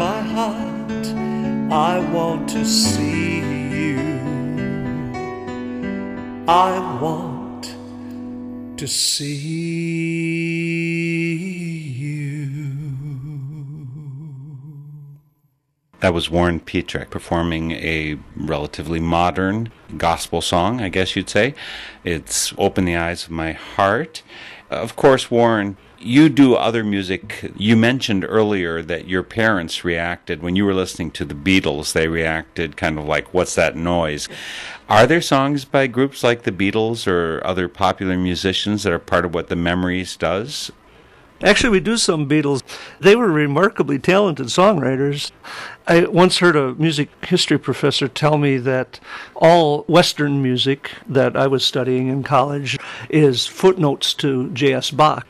My 0.00 0.20
heart. 0.22 1.06
I 1.70 1.98
want 2.10 2.48
to 2.48 2.64
see 2.64 3.40
you. 3.68 3.98
I 6.48 6.98
want 7.02 7.76
to 8.78 8.88
see 8.88 9.34
you. 11.98 12.48
That 16.00 16.14
was 16.14 16.30
Warren 16.30 16.60
Petrick 16.60 17.10
performing 17.10 17.72
a 17.72 18.18
relatively 18.34 19.00
modern 19.00 19.70
gospel 19.98 20.40
song, 20.40 20.80
I 20.80 20.88
guess 20.88 21.14
you'd 21.14 21.28
say. 21.28 21.54
It's 22.04 22.54
Open 22.56 22.86
the 22.86 22.96
Eyes 22.96 23.24
of 23.24 23.32
My 23.32 23.52
Heart. 23.52 24.22
Of 24.70 24.96
course, 24.96 25.30
Warren, 25.30 25.76
you 26.00 26.28
do 26.28 26.54
other 26.54 26.82
music. 26.82 27.52
You 27.56 27.76
mentioned 27.76 28.24
earlier 28.26 28.82
that 28.82 29.06
your 29.06 29.22
parents 29.22 29.84
reacted 29.84 30.42
when 30.42 30.56
you 30.56 30.64
were 30.64 30.74
listening 30.74 31.10
to 31.12 31.24
the 31.24 31.34
Beatles, 31.34 31.92
they 31.92 32.08
reacted 32.08 32.76
kind 32.76 32.98
of 32.98 33.04
like, 33.04 33.32
What's 33.34 33.54
that 33.54 33.76
noise? 33.76 34.28
Are 34.88 35.06
there 35.06 35.20
songs 35.20 35.64
by 35.64 35.86
groups 35.86 36.24
like 36.24 36.42
the 36.42 36.52
Beatles 36.52 37.06
or 37.06 37.40
other 37.44 37.68
popular 37.68 38.16
musicians 38.16 38.82
that 38.82 38.92
are 38.92 38.98
part 38.98 39.24
of 39.24 39.34
what 39.34 39.48
the 39.48 39.56
Memories 39.56 40.16
does? 40.16 40.72
Actually, 41.42 41.70
we 41.70 41.80
do 41.80 41.96
some 41.96 42.28
Beatles. 42.28 42.62
They 42.98 43.16
were 43.16 43.30
remarkably 43.30 43.98
talented 43.98 44.48
songwriters. 44.48 45.30
I 45.86 46.04
once 46.04 46.38
heard 46.38 46.54
a 46.54 46.74
music 46.74 47.08
history 47.24 47.58
professor 47.58 48.08
tell 48.08 48.36
me 48.36 48.58
that 48.58 49.00
all 49.34 49.84
Western 49.84 50.42
music 50.42 50.90
that 51.08 51.36
I 51.36 51.46
was 51.46 51.64
studying 51.64 52.08
in 52.08 52.22
college 52.24 52.78
is 53.08 53.46
footnotes 53.46 54.12
to 54.14 54.50
J.S. 54.50 54.90
Bach. 54.90 55.26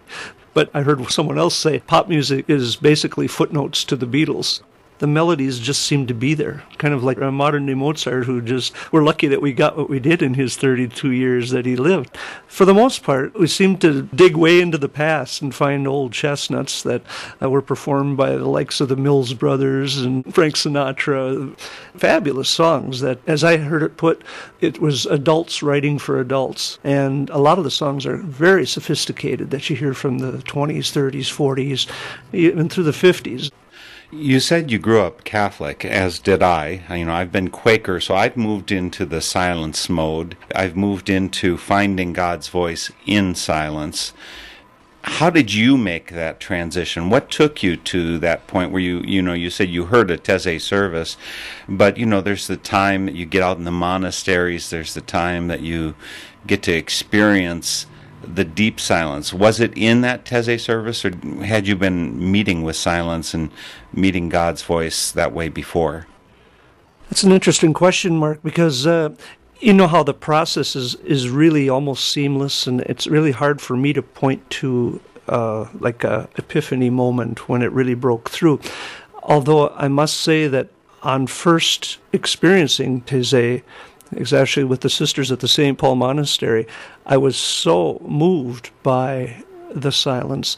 But 0.53 0.71
I 0.75 0.83
heard 0.83 1.11
someone 1.11 1.39
else 1.39 1.55
say 1.55 1.81
pop 1.81 2.09
music 2.09 2.49
is 2.49 2.77
basically 2.77 3.29
footnotes 3.29 3.85
to 3.85 3.97
the 3.97 4.07
Beatles. 4.07 4.61
The 5.01 5.07
melodies 5.07 5.59
just 5.59 5.83
seem 5.87 6.07
to 6.09 6.15
be 6.15 6.35
there, 6.35 6.63
kind 6.77 6.93
of 6.93 7.03
like 7.03 7.19
a 7.23 7.33
modern 7.33 7.65
day 7.65 7.73
Mozart 7.73 8.27
who 8.27 8.43
just, 8.43 8.75
we're 8.93 9.03
lucky 9.03 9.29
that 9.29 9.41
we 9.41 9.55
got 9.55 9.75
what 9.75 9.89
we 9.89 9.99
did 9.99 10.21
in 10.21 10.35
his 10.35 10.59
32 10.59 11.11
years 11.11 11.51
that 11.53 11.65
he 11.65 11.75
lived. 11.75 12.19
For 12.47 12.67
the 12.67 12.75
most 12.75 13.03
part, 13.03 13.35
we 13.39 13.47
seem 13.47 13.79
to 13.79 14.03
dig 14.03 14.37
way 14.37 14.61
into 14.61 14.77
the 14.77 14.91
past 14.91 15.41
and 15.41 15.55
find 15.55 15.89
old 15.89 16.13
chestnuts 16.13 16.83
that 16.83 17.01
uh, 17.41 17.49
were 17.49 17.63
performed 17.63 18.19
by 18.19 18.33
the 18.33 18.45
likes 18.45 18.79
of 18.79 18.91
the 18.91 18.97
Mills 18.97 19.33
Brothers 19.33 19.97
and 19.97 20.35
Frank 20.35 20.57
Sinatra. 20.57 21.59
Fabulous 21.97 22.51
songs 22.51 23.01
that, 23.01 23.21
as 23.27 23.43
I 23.43 23.57
heard 23.57 23.83
it 23.83 23.97
put, 23.97 24.23
it 24.61 24.83
was 24.83 25.07
adults 25.07 25.63
writing 25.63 25.99
for 25.99 26.21
adults. 26.21 26.79
And 26.85 27.31
a 27.31 27.39
lot 27.39 27.57
of 27.57 27.65
the 27.65 27.71
songs 27.71 28.05
are 28.05 28.19
very 28.19 28.67
sophisticated 28.67 29.51
that 29.51 29.71
you 29.71 29.77
hear 29.77 29.95
from 29.95 30.19
the 30.19 30.33
20s, 30.33 30.93
30s, 30.93 31.33
40s, 31.33 31.91
even 32.35 32.69
through 32.69 32.85
the 32.85 32.91
50s. 32.91 33.51
You 34.13 34.41
said 34.41 34.73
you 34.73 34.81
grew 34.81 35.03
up 35.03 35.23
Catholic, 35.23 35.85
as 35.85 36.19
did 36.19 36.43
I. 36.43 36.83
You 36.91 37.05
know, 37.05 37.13
I've 37.13 37.31
been 37.31 37.49
Quaker, 37.49 38.01
so 38.01 38.17
I've 38.17 38.37
moved 38.37 38.73
into 38.73 39.07
the 39.07 39.21
silence 39.21 39.89
mode. 39.89 40.37
I've 40.53 40.77
moved 40.77 41.09
into 41.09 41.57
finding 41.57 42.13
God's 42.13 42.49
voice 42.49 42.91
in 43.07 43.37
silence. 43.37 44.13
How 45.03 45.31
did 45.31 45.55
you 45.55 45.77
make 45.77 46.11
that 46.11 46.41
transition? 46.41 47.09
What 47.09 47.31
took 47.31 47.63
you 47.63 47.77
to 47.77 48.19
that 48.19 48.49
point 48.49 48.73
where 48.73 48.83
you, 48.83 48.99
you 49.03 49.23
know, 49.23 49.33
you 49.33 49.49
said 49.49 49.69
you 49.69 49.85
heard 49.85 50.11
a 50.11 50.19
Taizé 50.19 50.61
service, 50.61 51.17
but 51.69 51.97
you 51.97 52.05
know, 52.05 52.21
there's 52.21 52.49
the 52.49 52.57
time 52.57 53.07
that 53.07 53.15
you 53.15 53.27
get 53.27 53.45
out 53.45 53.59
in 53.59 53.65
the 53.65 53.71
monasteries, 53.71 54.71
there's 54.71 54.95
the 54.95 55.01
time 55.01 55.47
that 55.47 55.61
you 55.61 55.95
get 56.49 56.65
to 56.65 56.73
experience 56.73 57.87
the 58.23 58.45
deep 58.45 58.79
silence. 58.79 59.33
Was 59.33 59.61
it 59.61 59.73
in 59.77 60.03
that 60.03 60.25
Taizé 60.25 60.61
service, 60.61 61.05
or 61.05 61.13
had 61.45 61.67
you 61.67 61.77
been 61.77 62.31
meeting 62.31 62.63
with 62.63 62.77
silence 62.77 63.35
and 63.35 63.51
meeting 63.93 64.29
God's 64.29 64.63
voice 64.63 65.11
that 65.13 65.33
way 65.33 65.49
before? 65.49 66.07
That's 67.09 67.23
an 67.23 67.33
interesting 67.33 67.73
question, 67.73 68.17
Mark, 68.17 68.43
because 68.43 68.87
uh, 68.87 69.11
you 69.59 69.73
know 69.73 69.89
how 69.89 70.03
the 70.03 70.15
process 70.15 70.77
is, 70.77 70.95
is 70.97 71.29
really 71.29 71.69
almost 71.69 72.09
seamless, 72.09 72.67
and 72.67 72.81
it's 72.83 73.07
really 73.07 73.33
hard 73.33 73.61
for 73.61 73.77
me 73.77 73.93
to 73.93 74.03
point 74.03 74.49
to 74.51 75.01
uh, 75.29 75.69
like 75.79 76.05
a 76.05 76.29
epiphany 76.37 76.91
moment 76.91 77.49
when 77.49 77.63
it 77.63 77.73
really 77.73 77.95
broke 77.95 78.31
through. 78.31 78.61
Although 79.23 79.69
I 79.71 79.89
must 79.89 80.21
say 80.21 80.49
that 80.49 80.69
on 81.03 81.27
first 81.27 81.99
experiencing 82.13 83.01
Taizé, 84.15 84.41
actually 84.41 84.65
with 84.65 84.81
the 84.81 84.91
sisters 84.91 85.31
at 85.31 85.41
the 85.41 85.49
St. 85.49 85.79
Paul 85.79 85.97
Monastery, 85.97 86.67
I 87.07 87.17
was 87.17 87.37
so 87.37 88.01
moved 88.05 88.71
by 88.83 89.43
the 89.75 89.93
silence. 89.93 90.57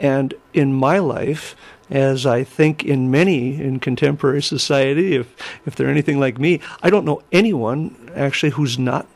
And 0.00 0.34
in 0.52 0.72
my 0.72 0.98
life, 0.98 1.54
as 1.90 2.26
I 2.26 2.44
think 2.44 2.82
in 2.84 3.10
many 3.10 3.60
in 3.60 3.78
contemporary 3.78 4.42
society, 4.42 5.16
if, 5.16 5.34
if 5.66 5.76
they're 5.76 5.88
anything 5.88 6.18
like 6.18 6.38
me, 6.38 6.60
I 6.82 6.90
don't 6.90 7.04
know 7.04 7.22
anyone 7.30 8.10
actually 8.14 8.50
who's 8.50 8.78
not 8.78 9.06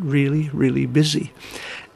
really, 0.00 0.50
really 0.52 0.86
busy. 0.86 1.32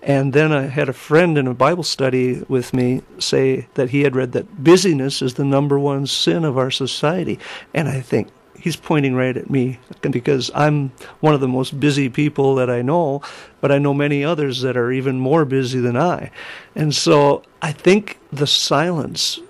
And 0.02 0.32
then 0.32 0.52
I 0.52 0.62
had 0.62 0.88
a 0.88 0.92
friend 0.92 1.36
in 1.36 1.46
a 1.46 1.54
Bible 1.54 1.82
study 1.82 2.44
with 2.48 2.72
me 2.72 3.02
say 3.18 3.66
that 3.74 3.90
he 3.90 4.02
had 4.02 4.14
read 4.14 4.32
that 4.32 4.62
busyness 4.62 5.20
is 5.22 5.34
the 5.34 5.44
number 5.44 5.78
one 5.78 6.06
sin 6.06 6.44
of 6.44 6.56
our 6.56 6.70
society. 6.70 7.38
And 7.74 7.88
I 7.88 8.00
think, 8.00 8.28
he's 8.60 8.76
pointing 8.76 9.14
right 9.14 9.36
at 9.36 9.50
me 9.50 9.78
because 10.02 10.50
I'm 10.54 10.92
one 11.20 11.34
of 11.34 11.40
the 11.40 11.48
most 11.48 11.78
busy 11.78 12.08
people 12.08 12.54
that 12.56 12.68
I 12.68 12.82
know, 12.82 13.22
but 13.60 13.72
I 13.72 13.78
know 13.78 13.94
many 13.94 14.24
others 14.24 14.62
that 14.62 14.76
are 14.76 14.92
even 14.92 15.18
more 15.18 15.44
busy 15.44 15.80
than 15.80 15.96
I. 15.96 16.30
And 16.74 16.94
so 16.94 17.42
I 17.62 17.72
think 17.72 18.18
the 18.32 18.46
silence 18.46 19.40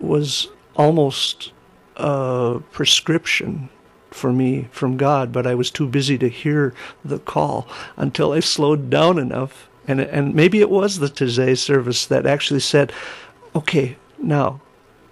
was 0.00 0.48
almost 0.76 1.52
a 1.96 2.60
prescription 2.70 3.68
for 4.10 4.32
me 4.32 4.68
from 4.70 4.96
God, 4.96 5.32
but 5.32 5.46
I 5.46 5.54
was 5.54 5.70
too 5.70 5.86
busy 5.86 6.18
to 6.18 6.28
hear 6.28 6.74
the 7.04 7.18
call 7.18 7.66
until 7.96 8.32
I 8.32 8.40
slowed 8.40 8.90
down 8.90 9.18
enough. 9.18 9.68
And, 9.88 10.00
and 10.00 10.34
maybe 10.34 10.60
it 10.60 10.70
was 10.70 10.98
the 10.98 11.08
Taizé 11.08 11.58
service 11.58 12.06
that 12.06 12.26
actually 12.26 12.60
said, 12.60 12.92
okay, 13.54 13.96
now 14.18 14.60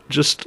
just 0.09 0.47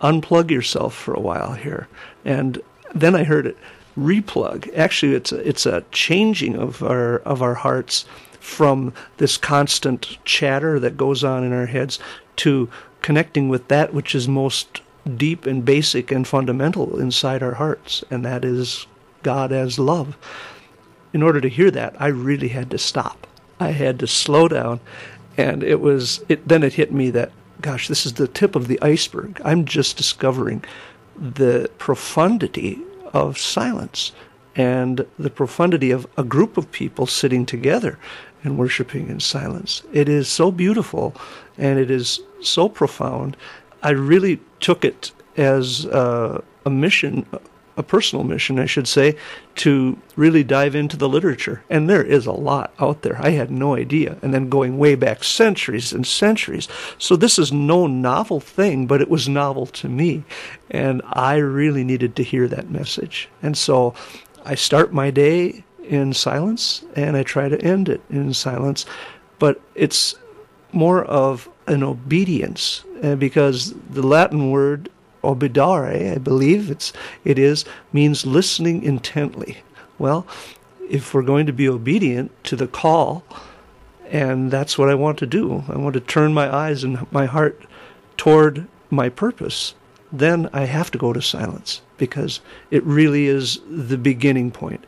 unplug 0.00 0.50
yourself 0.50 0.94
for 0.94 1.14
a 1.14 1.20
while 1.20 1.52
here. 1.52 1.88
And 2.24 2.60
then 2.94 3.14
I 3.14 3.24
heard 3.24 3.46
it 3.46 3.56
replug. 3.98 4.70
Actually, 4.76 5.14
it's 5.14 5.32
a, 5.32 5.48
it's 5.48 5.66
a 5.66 5.84
changing 5.92 6.56
of 6.56 6.82
our 6.82 7.18
of 7.18 7.42
our 7.42 7.54
hearts 7.54 8.04
from 8.40 8.92
this 9.16 9.36
constant 9.36 10.18
chatter 10.24 10.78
that 10.78 10.96
goes 10.96 11.24
on 11.24 11.44
in 11.44 11.52
our 11.52 11.66
heads 11.66 11.98
to 12.36 12.68
connecting 13.00 13.48
with 13.48 13.68
that 13.68 13.94
which 13.94 14.14
is 14.14 14.28
most 14.28 14.80
deep 15.16 15.46
and 15.46 15.64
basic 15.64 16.10
and 16.10 16.26
fundamental 16.26 16.98
inside 16.98 17.42
our 17.42 17.54
hearts, 17.54 18.04
and 18.10 18.24
that 18.24 18.44
is 18.44 18.86
God 19.22 19.52
as 19.52 19.78
love. 19.78 20.16
In 21.12 21.22
order 21.22 21.40
to 21.40 21.48
hear 21.48 21.70
that, 21.70 21.94
I 22.00 22.08
really 22.08 22.48
had 22.48 22.70
to 22.70 22.78
stop. 22.78 23.26
I 23.60 23.70
had 23.70 23.98
to 24.00 24.06
slow 24.06 24.48
down, 24.48 24.80
and 25.36 25.62
it 25.62 25.80
was 25.80 26.24
it. 26.28 26.46
Then 26.48 26.62
it 26.62 26.74
hit 26.74 26.92
me 26.92 27.10
that 27.10 27.30
gosh, 27.60 27.88
this 27.88 28.04
is 28.04 28.14
the 28.14 28.28
tip 28.28 28.56
of 28.56 28.68
the 28.68 28.80
iceberg. 28.82 29.40
I'm 29.44 29.64
just 29.64 29.96
discovering 29.96 30.62
the 31.16 31.70
profundity 31.78 32.80
of 33.12 33.38
silence 33.38 34.12
and 34.56 35.06
the 35.18 35.30
profundity 35.30 35.90
of 35.90 36.06
a 36.16 36.24
group 36.24 36.56
of 36.56 36.70
people 36.70 37.06
sitting 37.06 37.44
together 37.44 37.98
and 38.42 38.58
worshiping 38.58 39.08
in 39.08 39.20
silence. 39.20 39.82
It 39.92 40.08
is 40.08 40.28
so 40.28 40.50
beautiful 40.50 41.14
and 41.58 41.78
it 41.78 41.90
is 41.90 42.20
so 42.40 42.68
profound. 42.68 43.36
I 43.82 43.90
really 43.90 44.40
took 44.60 44.84
it 44.84 45.12
as 45.36 45.86
uh, 45.86 46.42
a 46.64 46.70
mission 46.70 47.26
a 47.76 47.82
personal 47.82 48.24
mission, 48.24 48.58
I 48.58 48.66
should 48.66 48.86
say, 48.86 49.16
to 49.56 49.98
really 50.16 50.44
dive 50.44 50.74
into 50.74 50.96
the 50.96 51.08
literature. 51.08 51.64
And 51.68 51.88
there 51.88 52.04
is 52.04 52.26
a 52.26 52.32
lot 52.32 52.72
out 52.78 53.02
there. 53.02 53.20
I 53.20 53.30
had 53.30 53.50
no 53.50 53.74
idea. 53.74 54.16
And 54.22 54.32
then 54.32 54.48
going 54.48 54.78
way 54.78 54.94
back 54.94 55.24
centuries 55.24 55.92
and 55.92 56.06
centuries. 56.06 56.68
So 56.98 57.16
this 57.16 57.38
is 57.38 57.52
no 57.52 57.86
novel 57.86 58.40
thing, 58.40 58.86
but 58.86 59.00
it 59.00 59.10
was 59.10 59.28
novel 59.28 59.66
to 59.66 59.88
me. 59.88 60.24
And 60.70 61.02
I 61.04 61.36
really 61.36 61.84
needed 61.84 62.16
to 62.16 62.22
hear 62.22 62.46
that 62.48 62.70
message. 62.70 63.28
And 63.42 63.56
so 63.56 63.94
I 64.44 64.54
start 64.54 64.92
my 64.92 65.10
day 65.10 65.64
in 65.82 66.12
silence 66.12 66.84
and 66.96 67.16
I 67.16 67.22
try 67.22 67.48
to 67.48 67.60
end 67.60 67.88
it 67.88 68.02
in 68.08 68.32
silence. 68.34 68.86
But 69.38 69.60
it's 69.74 70.14
more 70.72 71.04
of 71.04 71.48
an 71.66 71.82
obedience 71.82 72.84
uh, 73.02 73.16
because 73.16 73.74
the 73.90 74.02
Latin 74.02 74.50
word 74.50 74.90
obidare, 75.24 76.12
I 76.12 76.18
believe 76.18 76.70
it's 76.70 76.92
it 77.24 77.38
is 77.38 77.64
means 77.92 78.26
listening 78.26 78.82
intently. 78.82 79.58
Well, 79.98 80.26
if 80.88 81.14
we're 81.14 81.22
going 81.22 81.46
to 81.46 81.52
be 81.52 81.68
obedient 81.68 82.30
to 82.44 82.56
the 82.56 82.66
call, 82.66 83.24
and 84.10 84.50
that's 84.50 84.76
what 84.76 84.90
I 84.90 84.94
want 84.94 85.18
to 85.18 85.26
do, 85.26 85.64
I 85.68 85.76
want 85.78 85.94
to 85.94 86.00
turn 86.00 86.34
my 86.34 86.54
eyes 86.54 86.84
and 86.84 87.10
my 87.10 87.26
heart 87.26 87.60
toward 88.16 88.66
my 88.90 89.08
purpose, 89.08 89.74
then 90.12 90.48
I 90.52 90.66
have 90.66 90.90
to 90.92 90.98
go 90.98 91.12
to 91.12 91.22
silence 91.22 91.80
because 91.96 92.40
it 92.70 92.84
really 92.84 93.26
is 93.26 93.60
the 93.68 93.98
beginning 93.98 94.50
point. 94.50 94.84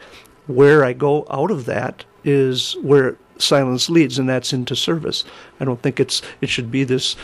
Where 0.46 0.85
I 0.85 0.92
go 0.92 1.27
out 1.31 1.51
of 1.51 1.64
that 1.64 2.05
is 2.25 2.77
where 2.83 3.16
silence 3.38 3.90
leads, 3.90 4.18
and 4.18 4.29
that's 4.29 4.53
into 4.53 4.77
service. 4.77 5.25
I 5.61 5.64
don't 5.64 5.83
think 5.83 5.99
it's 5.99 6.22
it 6.40 6.49
should 6.49 6.70
be 6.70 6.85
this 6.85 7.16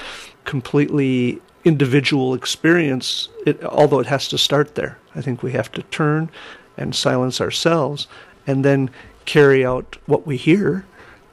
completely 0.44 1.40
individual 1.64 2.35
experience, 2.35 3.29
it, 3.46 3.62
although 3.64 4.01
it 4.01 4.07
has 4.07 4.29
to 4.29 4.38
start 4.38 4.75
there. 4.75 4.98
I 5.14 5.20
think 5.20 5.42
we 5.42 5.53
have 5.53 5.70
to 5.72 5.83
turn 5.85 6.31
and 6.77 6.94
silence 6.94 7.40
ourselves 7.40 8.09
and 8.46 8.64
then 8.64 8.90
carry 9.25 9.64
out 9.64 9.96
what 10.07 10.27
we 10.27 10.37
hear 10.37 10.85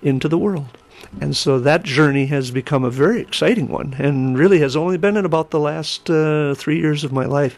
into 0.02 0.28
the 0.28 0.38
world. 0.38 0.78
And 1.22 1.36
so 1.36 1.60
that 1.60 1.84
journey 1.84 2.28
has 2.28 2.52
become 2.52 2.84
a 2.84 2.92
very 2.92 3.22
exciting 3.22 3.68
one 3.68 3.96
and 3.98 4.38
really 4.38 4.60
has 4.60 4.76
only 4.76 4.98
been 4.98 5.18
in 5.18 5.26
about 5.26 5.50
the 5.50 5.60
last 5.60 6.10
uh, 6.10 6.54
three 6.56 6.78
years 6.80 7.04
of 7.04 7.12
my 7.12 7.26
life. 7.26 7.58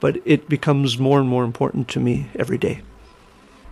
But 0.00 0.20
it 0.24 0.48
becomes 0.48 0.98
more 0.98 1.20
and 1.20 1.28
more 1.28 1.44
important 1.44 1.88
to 1.88 2.00
me 2.00 2.30
every 2.34 2.58
day. 2.58 2.82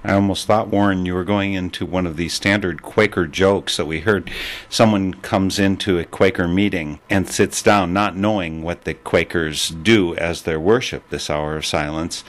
I 0.04 0.14
almost 0.14 0.46
thought, 0.46 0.68
Warren, 0.68 1.06
you 1.06 1.14
were 1.14 1.24
going 1.24 1.54
into 1.54 1.84
one 1.84 2.06
of 2.06 2.16
these 2.16 2.32
standard 2.32 2.82
Quaker 2.82 3.26
jokes 3.26 3.76
that 3.76 3.86
we 3.86 4.00
heard. 4.00 4.30
Someone 4.68 5.14
comes 5.14 5.58
into 5.58 5.98
a 5.98 6.04
Quaker 6.04 6.46
meeting 6.46 7.00
and 7.10 7.28
sits 7.28 7.62
down, 7.62 7.92
not 7.92 8.16
knowing 8.16 8.62
what 8.62 8.84
the 8.84 8.94
Quakers 8.94 9.70
do 9.70 10.14
as 10.14 10.42
their 10.42 10.60
worship, 10.60 11.10
this 11.10 11.28
hour 11.28 11.56
of 11.56 11.66
silence. 11.66 12.22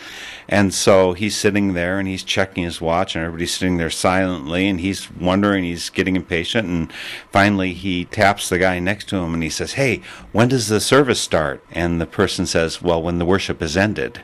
And 0.48 0.74
so 0.74 1.14
he's 1.14 1.38
sitting 1.38 1.74
there 1.74 2.00
and 2.00 2.08
he's 2.08 2.24
checking 2.24 2.64
his 2.64 2.82
watch, 2.82 3.16
and 3.16 3.24
everybody's 3.24 3.54
sitting 3.54 3.78
there 3.78 3.92
silently, 3.92 4.68
and 4.68 4.80
he's 4.80 5.12
wondering, 5.12 5.64
he's 5.64 5.92
getting 5.92 6.16
impatient. 6.16 6.68
And 6.68 6.92
finally, 7.32 7.74
he 7.74 8.06
taps 8.06 8.50
the 8.50 8.58
guy 8.58 8.80
next 8.80 9.08
to 9.10 9.18
him 9.18 9.36
and 9.36 9.44
he 9.44 9.50
says, 9.50 9.74
Hey, 9.74 10.02
when 10.32 10.48
does 10.48 10.70
the 10.70 10.82
service 10.82 11.22
start? 11.22 11.64
And 11.72 12.02
the 12.02 12.08
person 12.08 12.48
says, 12.48 12.82
Well, 12.82 13.02
when 13.02 13.20
the 13.20 13.26
worship 13.26 13.62
is 13.62 13.78
ended. 13.78 14.24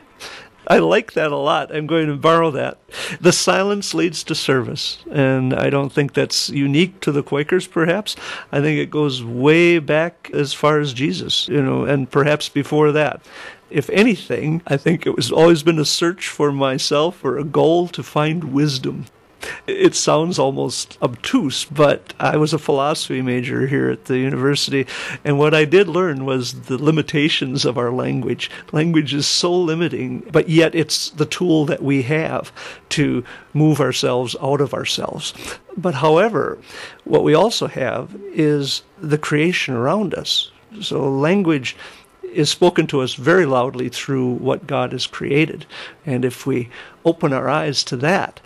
I 0.66 0.78
like 0.78 1.12
that 1.12 1.32
a 1.32 1.36
lot. 1.36 1.74
I'm 1.74 1.86
going 1.86 2.08
to 2.08 2.16
borrow 2.16 2.50
that. 2.50 2.78
The 3.20 3.32
silence 3.32 3.94
leads 3.94 4.24
to 4.24 4.34
service, 4.34 4.98
and 5.10 5.54
I 5.54 5.70
don't 5.70 5.92
think 5.92 6.14
that's 6.14 6.48
unique 6.50 7.00
to 7.00 7.12
the 7.12 7.22
Quakers. 7.22 7.66
Perhaps 7.66 8.16
I 8.50 8.60
think 8.60 8.78
it 8.78 8.90
goes 8.90 9.22
way 9.22 9.78
back 9.78 10.30
as 10.32 10.52
far 10.52 10.80
as 10.80 10.92
Jesus, 10.92 11.48
you 11.48 11.62
know, 11.62 11.84
and 11.84 12.10
perhaps 12.10 12.48
before 12.48 12.92
that. 12.92 13.20
If 13.70 13.90
anything, 13.90 14.62
I 14.66 14.76
think 14.76 15.06
it 15.06 15.16
was 15.16 15.30
always 15.30 15.62
been 15.62 15.78
a 15.78 15.84
search 15.84 16.28
for 16.28 16.52
myself 16.52 17.24
or 17.24 17.38
a 17.38 17.44
goal 17.44 17.88
to 17.88 18.02
find 18.02 18.52
wisdom. 18.52 19.06
It 19.66 19.94
sounds 19.94 20.38
almost 20.38 20.98
obtuse, 21.02 21.64
but 21.64 22.14
I 22.18 22.36
was 22.36 22.52
a 22.52 22.58
philosophy 22.58 23.22
major 23.22 23.66
here 23.66 23.90
at 23.90 24.06
the 24.06 24.18
university, 24.18 24.86
and 25.24 25.38
what 25.38 25.54
I 25.54 25.64
did 25.64 25.88
learn 25.88 26.24
was 26.24 26.62
the 26.62 26.82
limitations 26.82 27.64
of 27.64 27.78
our 27.78 27.90
language. 27.90 28.50
Language 28.72 29.14
is 29.14 29.26
so 29.26 29.54
limiting, 29.54 30.20
but 30.32 30.48
yet 30.48 30.74
it's 30.74 31.10
the 31.10 31.26
tool 31.26 31.64
that 31.66 31.82
we 31.82 32.02
have 32.02 32.52
to 32.90 33.24
move 33.52 33.80
ourselves 33.80 34.36
out 34.40 34.60
of 34.60 34.74
ourselves. 34.74 35.32
But 35.76 35.94
however, 35.94 36.58
what 37.04 37.24
we 37.24 37.34
also 37.34 37.66
have 37.66 38.14
is 38.32 38.82
the 38.98 39.18
creation 39.18 39.74
around 39.74 40.14
us. 40.14 40.50
So 40.80 41.08
language 41.08 41.76
is 42.22 42.50
spoken 42.50 42.86
to 42.88 43.00
us 43.00 43.14
very 43.14 43.46
loudly 43.46 43.88
through 43.88 44.34
what 44.34 44.66
God 44.66 44.92
has 44.92 45.06
created. 45.06 45.64
And 46.04 46.24
if 46.24 46.46
we 46.46 46.68
open 47.04 47.32
our 47.32 47.48
eyes 47.48 47.82
to 47.84 47.96
that, 47.98 48.40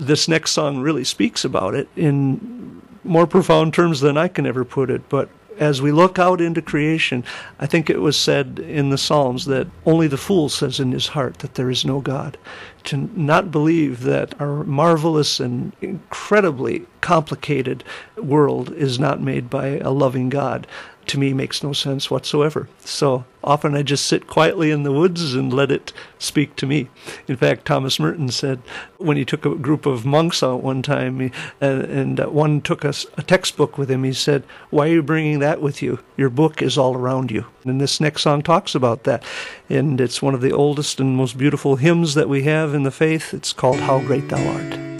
this 0.00 0.28
next 0.28 0.52
song 0.52 0.80
really 0.80 1.04
speaks 1.04 1.44
about 1.44 1.74
it 1.74 1.88
in 1.96 2.82
more 3.04 3.26
profound 3.26 3.74
terms 3.74 4.00
than 4.00 4.16
I 4.16 4.28
can 4.28 4.46
ever 4.46 4.64
put 4.64 4.90
it. 4.90 5.08
But 5.08 5.28
as 5.58 5.80
we 5.80 5.92
look 5.92 6.18
out 6.18 6.40
into 6.40 6.60
creation, 6.60 7.24
I 7.58 7.66
think 7.66 7.88
it 7.88 8.00
was 8.00 8.18
said 8.18 8.58
in 8.58 8.90
the 8.90 8.98
Psalms 8.98 9.46
that 9.46 9.68
only 9.84 10.06
the 10.06 10.18
fool 10.18 10.48
says 10.48 10.78
in 10.80 10.92
his 10.92 11.08
heart 11.08 11.38
that 11.38 11.54
there 11.54 11.70
is 11.70 11.84
no 11.84 12.00
God. 12.00 12.36
To 12.84 12.96
not 13.18 13.50
believe 13.50 14.02
that 14.02 14.38
our 14.40 14.64
marvelous 14.64 15.40
and 15.40 15.72
incredibly 15.80 16.86
complicated 17.00 17.82
world 18.16 18.72
is 18.72 18.98
not 18.98 19.20
made 19.20 19.48
by 19.50 19.78
a 19.78 19.90
loving 19.90 20.28
God 20.28 20.66
to 21.08 21.18
me 21.18 21.32
makes 21.32 21.62
no 21.62 21.72
sense 21.72 22.10
whatsoever. 22.10 22.68
So 22.80 23.24
often 23.42 23.74
I 23.74 23.82
just 23.82 24.06
sit 24.06 24.26
quietly 24.26 24.70
in 24.70 24.82
the 24.82 24.92
woods 24.92 25.34
and 25.34 25.52
let 25.52 25.70
it 25.70 25.92
speak 26.18 26.56
to 26.56 26.66
me. 26.66 26.88
In 27.28 27.36
fact, 27.36 27.64
Thomas 27.64 27.98
Merton 27.98 28.30
said 28.30 28.60
when 28.98 29.16
he 29.16 29.24
took 29.24 29.44
a 29.44 29.54
group 29.54 29.86
of 29.86 30.04
monks 30.04 30.42
out 30.42 30.62
one 30.62 30.82
time, 30.82 31.20
uh, 31.62 31.64
and 31.64 32.20
uh, 32.20 32.26
one 32.26 32.60
took 32.60 32.84
a, 32.84 32.92
a 33.16 33.22
textbook 33.22 33.78
with 33.78 33.90
him, 33.90 34.04
he 34.04 34.12
said, 34.12 34.44
Why 34.70 34.88
are 34.88 34.94
you 34.94 35.02
bringing 35.02 35.38
that 35.40 35.60
with 35.60 35.82
you? 35.82 36.00
Your 36.16 36.30
book 36.30 36.60
is 36.62 36.76
all 36.76 36.96
around 36.96 37.30
you. 37.30 37.46
And 37.64 37.80
this 37.80 38.00
next 38.00 38.22
song 38.22 38.42
talks 38.42 38.74
about 38.74 39.04
that. 39.04 39.24
And 39.68 40.00
it's 40.00 40.22
one 40.22 40.34
of 40.34 40.40
the 40.40 40.52
oldest 40.52 41.00
and 41.00 41.16
most 41.16 41.38
beautiful 41.38 41.76
hymns 41.76 42.14
that 42.14 42.28
we 42.28 42.42
have 42.42 42.74
in 42.74 42.82
the 42.82 42.90
faith. 42.90 43.32
It's 43.32 43.52
called 43.52 43.80
How 43.80 44.00
Great 44.00 44.28
Thou 44.28 44.44
Art. 44.46 44.95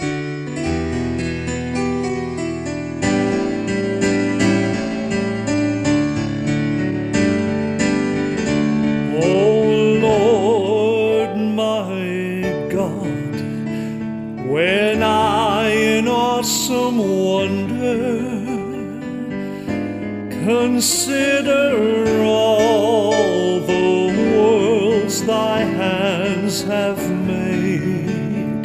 Consider 20.77 22.21
all 22.21 23.59
the 23.61 24.13
worlds 24.15 25.23
thy 25.23 25.61
hands 25.61 26.61
have 26.61 26.99
made, 27.25 28.63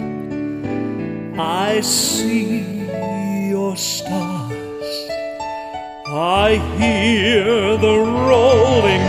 I 1.39 1.81
see 1.81 2.85
your 3.49 3.79
stars. 3.79 4.93
I 6.07 6.61
hear 6.77 7.79
the 7.79 7.99
rolling 8.29 9.02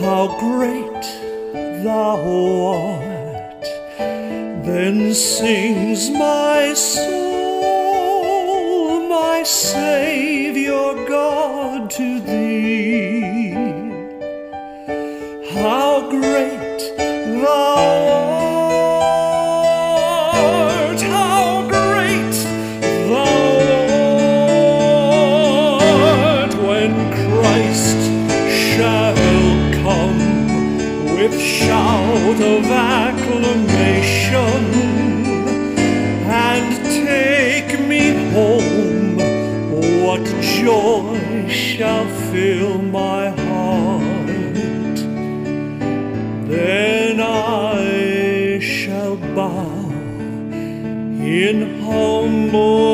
How 0.00 0.24
great 0.38 1.04
thou 1.82 2.18
art! 2.78 3.64
Then 4.64 5.12
sings 5.12 6.08
my 6.10 6.72
soul, 6.74 7.08
my 9.08 9.42
Savior 9.42 10.94
God, 11.08 11.90
to 11.90 12.20
thee. 12.20 13.50
How 15.52 16.08
great 16.08 16.57
shout 32.28 32.42
of 32.42 32.64
acclamation 32.66 33.54
and 36.30 36.76
take 36.84 37.80
me 37.80 38.10
home, 38.32 39.16
what 40.04 40.24
joy 40.42 41.48
shall 41.48 42.06
fill 42.30 42.78
my 42.82 43.28
heart? 43.30 44.96
Then 46.48 47.20
I 47.20 48.58
shall 48.60 49.16
bow 49.16 49.90
in 51.24 51.80
humble 51.80 52.87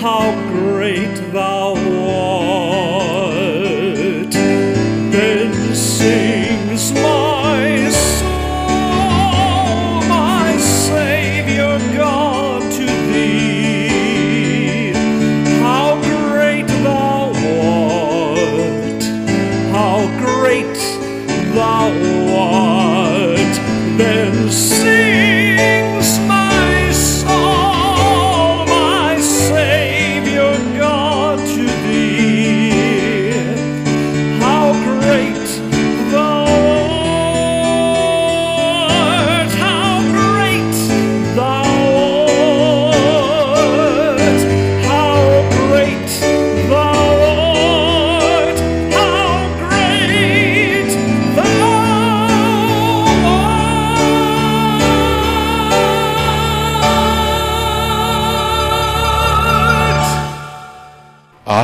how 0.00 0.39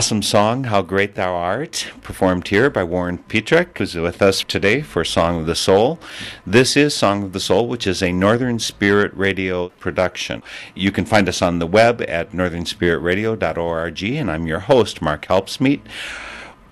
Awesome 0.07 0.23
song, 0.23 0.63
How 0.63 0.83
Great 0.83 1.17
Thou 1.17 1.35
Art, 1.35 1.91
performed 2.01 2.47
here 2.47 2.71
by 2.71 2.85
Warren 2.85 3.19
Petrick, 3.19 3.77
who's 3.77 3.97
with 3.97 4.23
us 4.23 4.45
today 4.45 4.81
for 4.81 5.05
Song 5.05 5.41
of 5.41 5.47
the 5.47 5.57
Soul. 5.57 5.99
This 6.47 6.77
is 6.77 6.95
Song 6.95 7.25
of 7.25 7.33
the 7.33 7.41
Soul, 7.41 7.67
which 7.67 7.89
is 7.89 8.05
a 8.05 8.13
Northern 8.13 8.61
Spirit 8.61 9.13
Radio 9.17 9.71
production. 9.81 10.45
You 10.77 10.93
can 10.93 11.07
find 11.07 11.29
us 11.29 11.43
on 11.43 11.59
the 11.59 11.67
web 11.67 12.05
at 12.07 12.31
northernspiritradio.org, 12.31 14.03
and 14.05 14.31
I'm 14.31 14.47
your 14.47 14.61
host, 14.61 15.03
Mark 15.03 15.27
Helpsmeet. 15.27 15.81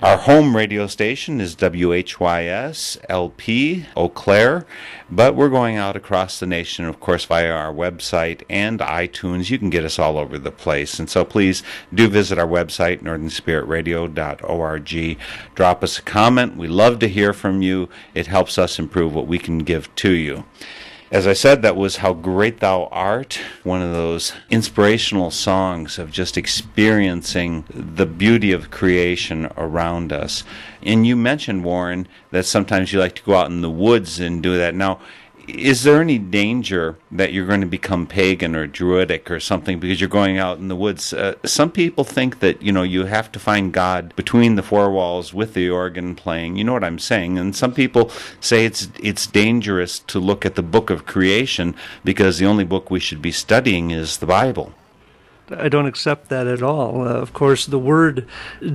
Our 0.02 0.16
home 0.18 0.56
radio 0.56 0.88
station 0.88 1.40
is 1.40 1.54
WHYS 1.54 2.98
LP 3.08 3.86
Eau 3.96 4.08
Claire, 4.08 4.66
but 5.08 5.36
we're 5.36 5.48
going 5.48 5.76
out 5.76 5.94
across 5.94 6.40
the 6.40 6.46
nation, 6.46 6.84
of 6.84 6.98
course, 6.98 7.24
via 7.24 7.50
our 7.50 7.72
website 7.72 8.42
and 8.50 8.80
iTunes. 8.80 9.50
You 9.50 9.58
can 9.58 9.70
get 9.70 9.84
us 9.84 10.00
all 10.00 10.18
over 10.18 10.36
the 10.36 10.50
place. 10.50 10.98
And 10.98 11.08
so 11.08 11.24
please 11.24 11.62
do 11.94 12.08
visit 12.08 12.40
our 12.40 12.46
website, 12.46 13.02
northernspiritradio.org. 13.02 15.18
Drop 15.54 15.84
us 15.84 15.98
a 15.98 16.02
comment. 16.02 16.56
We 16.56 16.66
love 16.66 16.98
to 16.98 17.08
hear 17.08 17.32
from 17.32 17.62
you. 17.62 17.88
It 18.14 18.26
helps 18.26 18.58
us 18.58 18.80
improve 18.80 19.14
what 19.14 19.28
we 19.28 19.38
can 19.38 19.58
give 19.58 19.94
to 19.94 20.10
you. 20.10 20.42
As 21.14 21.28
I 21.28 21.32
said, 21.32 21.62
that 21.62 21.76
was 21.76 21.98
How 21.98 22.12
Great 22.12 22.58
Thou 22.58 22.88
Art, 22.90 23.38
one 23.62 23.80
of 23.80 23.92
those 23.92 24.32
inspirational 24.50 25.30
songs 25.30 25.96
of 25.96 26.10
just 26.10 26.36
experiencing 26.36 27.64
the 27.72 28.04
beauty 28.04 28.50
of 28.50 28.72
creation 28.72 29.48
around 29.56 30.12
us. 30.12 30.42
And 30.82 31.06
you 31.06 31.14
mentioned, 31.14 31.62
Warren, 31.62 32.08
that 32.32 32.46
sometimes 32.46 32.92
you 32.92 32.98
like 32.98 33.14
to 33.14 33.22
go 33.22 33.36
out 33.36 33.48
in 33.48 33.60
the 33.60 33.70
woods 33.70 34.18
and 34.18 34.42
do 34.42 34.56
that. 34.56 34.74
Now, 34.74 34.98
is 35.48 35.82
there 35.82 36.00
any 36.00 36.18
danger 36.18 36.96
that 37.10 37.32
you're 37.32 37.46
going 37.46 37.60
to 37.60 37.66
become 37.66 38.06
pagan 38.06 38.54
or 38.56 38.66
druidic 38.66 39.30
or 39.30 39.40
something 39.40 39.78
because 39.78 40.00
you're 40.00 40.08
going 40.08 40.38
out 40.38 40.58
in 40.58 40.68
the 40.68 40.76
woods? 40.76 41.12
Uh, 41.12 41.34
some 41.44 41.70
people 41.70 42.04
think 42.04 42.40
that 42.40 42.62
you 42.62 42.72
know 42.72 42.82
you 42.82 43.06
have 43.06 43.30
to 43.32 43.38
find 43.38 43.72
God 43.72 44.14
between 44.16 44.56
the 44.56 44.62
four 44.62 44.90
walls 44.90 45.34
with 45.34 45.54
the 45.54 45.68
organ 45.70 46.14
playing. 46.14 46.56
You 46.56 46.64
know 46.64 46.72
what 46.72 46.84
I'm 46.84 46.98
saying? 46.98 47.38
And 47.38 47.54
some 47.54 47.72
people 47.72 48.10
say 48.40 48.64
it's 48.64 48.88
it's 49.00 49.26
dangerous 49.26 49.98
to 50.00 50.18
look 50.18 50.46
at 50.46 50.54
the 50.54 50.62
book 50.62 50.90
of 50.90 51.06
creation 51.06 51.74
because 52.04 52.38
the 52.38 52.46
only 52.46 52.64
book 52.64 52.90
we 52.90 53.00
should 53.00 53.22
be 53.22 53.32
studying 53.32 53.90
is 53.90 54.18
the 54.18 54.26
Bible. 54.26 54.72
I 55.50 55.68
don't 55.68 55.86
accept 55.86 56.30
that 56.30 56.46
at 56.46 56.62
all. 56.62 57.02
Uh, 57.02 57.12
of 57.12 57.34
course, 57.34 57.66
the 57.66 57.78
Word 57.78 58.26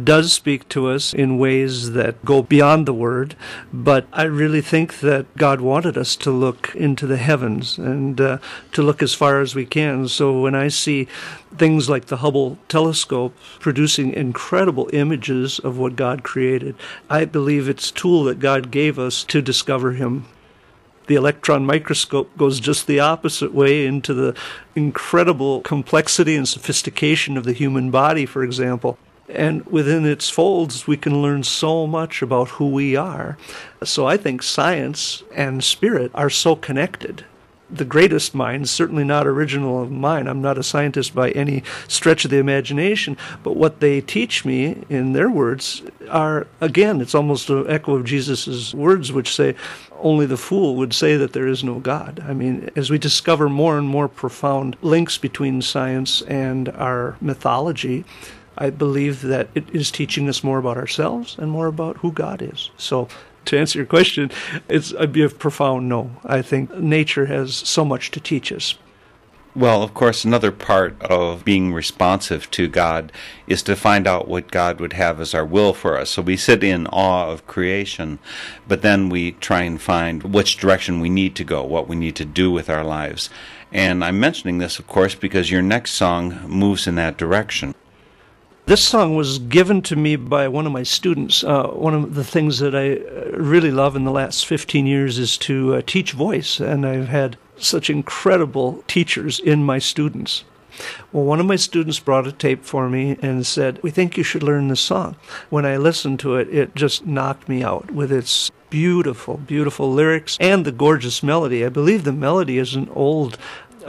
does 0.03 0.31
speak 0.31 0.69
to 0.69 0.87
us 0.87 1.13
in 1.13 1.39
ways 1.39 1.93
that 1.93 2.23
go 2.23 2.43
beyond 2.43 2.85
the 2.85 2.93
Word, 2.93 3.35
but 3.73 4.05
I 4.13 4.23
really 4.23 4.61
think 4.61 4.99
that 4.99 5.25
God 5.35 5.61
wanted 5.61 5.97
us 5.97 6.15
to 6.17 6.31
look 6.31 6.75
into 6.75 7.07
the 7.07 7.17
heavens 7.17 7.77
and 7.77 8.21
uh, 8.21 8.37
to 8.73 8.83
look 8.83 9.01
as 9.01 9.15
far 9.15 9.41
as 9.41 9.55
we 9.55 9.65
can. 9.65 10.07
So 10.07 10.41
when 10.41 10.53
I 10.53 10.67
see 10.67 11.07
things 11.55 11.89
like 11.89 12.05
the 12.05 12.17
Hubble 12.17 12.59
telescope 12.67 13.35
producing 13.59 14.13
incredible 14.13 14.89
images 14.93 15.57
of 15.59 15.79
what 15.79 15.95
God 15.95 16.23
created, 16.23 16.75
I 17.09 17.25
believe 17.25 17.67
it's 17.67 17.89
a 17.89 17.93
tool 17.93 18.23
that 18.25 18.39
God 18.39 18.69
gave 18.69 18.99
us 18.99 19.23
to 19.25 19.41
discover 19.41 19.93
Him 19.93 20.25
the 21.09 21.15
electron 21.15 21.65
microscope 21.65 22.29
goes 22.37 22.59
just 22.59 22.85
the 22.85 22.99
opposite 22.99 23.51
way 23.51 23.87
into 23.87 24.13
the 24.13 24.35
incredible 24.75 25.59
complexity 25.61 26.35
and 26.35 26.47
sophistication 26.47 27.35
of 27.35 27.45
the 27.45 27.51
human 27.51 27.89
body, 27.89 28.27
for 28.27 28.43
example. 28.43 28.95
And 29.27 29.65
within 29.65 30.05
its 30.05 30.29
folds, 30.29 30.85
we 30.85 30.97
can 30.97 31.23
learn 31.23 31.41
so 31.43 31.87
much 31.87 32.21
about 32.21 32.49
who 32.49 32.69
we 32.69 32.95
are. 32.95 33.39
So 33.83 34.05
I 34.05 34.17
think 34.17 34.43
science 34.43 35.23
and 35.35 35.63
spirit 35.63 36.11
are 36.13 36.29
so 36.29 36.55
connected 36.55 37.25
the 37.71 37.85
greatest 37.85 38.33
minds, 38.33 38.71
certainly 38.71 39.03
not 39.03 39.27
original 39.27 39.81
of 39.81 39.91
mine. 39.91 40.27
I'm 40.27 40.41
not 40.41 40.57
a 40.57 40.63
scientist 40.63 41.13
by 41.13 41.31
any 41.31 41.63
stretch 41.87 42.25
of 42.25 42.31
the 42.31 42.37
imagination, 42.37 43.17
but 43.43 43.55
what 43.55 43.79
they 43.79 44.01
teach 44.01 44.43
me, 44.45 44.83
in 44.89 45.13
their 45.13 45.29
words, 45.29 45.83
are 46.09 46.47
again, 46.61 47.01
it's 47.01 47.15
almost 47.15 47.49
an 47.49 47.65
echo 47.69 47.95
of 47.95 48.05
Jesus' 48.05 48.73
words, 48.73 49.11
which 49.11 49.35
say, 49.35 49.55
only 49.99 50.25
the 50.25 50.37
fool 50.37 50.75
would 50.75 50.93
say 50.93 51.17
that 51.17 51.33
there 51.33 51.47
is 51.47 51.63
no 51.63 51.79
God. 51.79 52.23
I 52.25 52.33
mean, 52.33 52.69
as 52.75 52.89
we 52.89 52.97
discover 52.97 53.49
more 53.49 53.77
and 53.77 53.87
more 53.87 54.07
profound 54.07 54.77
links 54.81 55.17
between 55.17 55.61
science 55.61 56.21
and 56.23 56.69
our 56.69 57.17
mythology, 57.21 58.05
I 58.57 58.69
believe 58.69 59.21
that 59.21 59.49
it 59.55 59.69
is 59.73 59.91
teaching 59.91 60.27
us 60.27 60.43
more 60.43 60.57
about 60.57 60.77
ourselves 60.77 61.37
and 61.37 61.49
more 61.51 61.67
about 61.67 61.97
who 61.97 62.11
God 62.11 62.41
is. 62.41 62.71
So 62.77 63.07
to 63.49 63.59
answer 63.59 63.79
your 63.79 63.85
question, 63.85 64.31
it's 64.67 64.93
a 64.97 65.07
be 65.07 65.23
a 65.23 65.29
profound 65.29 65.89
no. 65.89 66.11
I 66.23 66.41
think 66.41 66.73
nature 66.75 67.25
has 67.25 67.55
so 67.55 67.83
much 67.85 68.11
to 68.11 68.19
teach 68.19 68.51
us. 68.51 68.75
Well, 69.55 69.81
of 69.81 69.95
course, 69.95 70.23
another 70.23 70.51
part 70.51 71.01
of 71.01 71.43
being 71.43 71.73
responsive 71.73 72.49
to 72.51 72.67
God 72.67 73.11
is 73.47 73.63
to 73.63 73.75
find 73.75 74.07
out 74.07 74.27
what 74.27 74.51
God 74.51 74.79
would 74.79 74.93
have 74.93 75.19
as 75.19 75.33
our 75.33 75.43
will 75.43 75.73
for 75.73 75.97
us. 75.97 76.11
So 76.11 76.21
we 76.21 76.37
sit 76.37 76.63
in 76.63 76.85
awe 76.87 77.31
of 77.31 77.47
creation, 77.47 78.19
but 78.67 78.83
then 78.83 79.09
we 79.09 79.31
try 79.33 79.63
and 79.63 79.81
find 79.81 80.21
which 80.23 80.57
direction 80.57 80.99
we 80.99 81.09
need 81.09 81.35
to 81.35 81.43
go, 81.43 81.63
what 81.63 81.87
we 81.89 81.95
need 81.95 82.15
to 82.17 82.25
do 82.25 82.51
with 82.51 82.69
our 82.69 82.83
lives. 82.83 83.31
And 83.71 84.03
I'm 84.03 84.19
mentioning 84.19 84.59
this, 84.59 84.77
of 84.77 84.87
course, 84.87 85.15
because 85.15 85.51
your 85.51 85.63
next 85.63 85.91
song 85.93 86.47
moves 86.47 86.87
in 86.87 86.95
that 86.95 87.17
direction. 87.17 87.73
This 88.69 88.87
song 88.87 89.15
was 89.15 89.39
given 89.39 89.81
to 89.81 89.95
me 89.95 90.15
by 90.15 90.47
one 90.47 90.67
of 90.67 90.71
my 90.71 90.83
students. 90.83 91.43
Uh, 91.43 91.69
one 91.69 91.95
of 91.95 92.13
the 92.13 92.23
things 92.23 92.59
that 92.59 92.75
I 92.75 92.97
uh, 92.97 93.35
really 93.35 93.71
love 93.71 93.95
in 93.95 94.03
the 94.03 94.11
last 94.11 94.45
15 94.45 94.85
years 94.85 95.17
is 95.17 95.39
to 95.39 95.73
uh, 95.73 95.81
teach 95.87 96.11
voice, 96.11 96.59
and 96.59 96.85
I've 96.85 97.07
had 97.07 97.35
such 97.57 97.89
incredible 97.89 98.83
teachers 98.85 99.39
in 99.39 99.63
my 99.63 99.79
students. 99.79 100.43
Well, 101.11 101.23
one 101.23 101.39
of 101.39 101.47
my 101.47 101.55
students 101.55 101.99
brought 101.99 102.27
a 102.27 102.31
tape 102.31 102.63
for 102.63 102.87
me 102.87 103.17
and 103.23 103.43
said, 103.43 103.81
We 103.81 103.89
think 103.89 104.17
you 104.17 104.23
should 104.23 104.43
learn 104.43 104.67
this 104.67 104.81
song. 104.81 105.15
When 105.49 105.65
I 105.65 105.77
listened 105.77 106.19
to 106.19 106.35
it, 106.35 106.47
it 106.53 106.75
just 106.75 107.07
knocked 107.07 107.49
me 107.49 107.63
out 107.63 107.89
with 107.89 108.11
its 108.11 108.51
beautiful, 108.69 109.37
beautiful 109.37 109.91
lyrics 109.91 110.37
and 110.39 110.63
the 110.63 110.71
gorgeous 110.71 111.23
melody. 111.23 111.65
I 111.65 111.69
believe 111.69 112.03
the 112.03 112.13
melody 112.13 112.59
is 112.59 112.75
an 112.75 112.89
old 112.89 113.35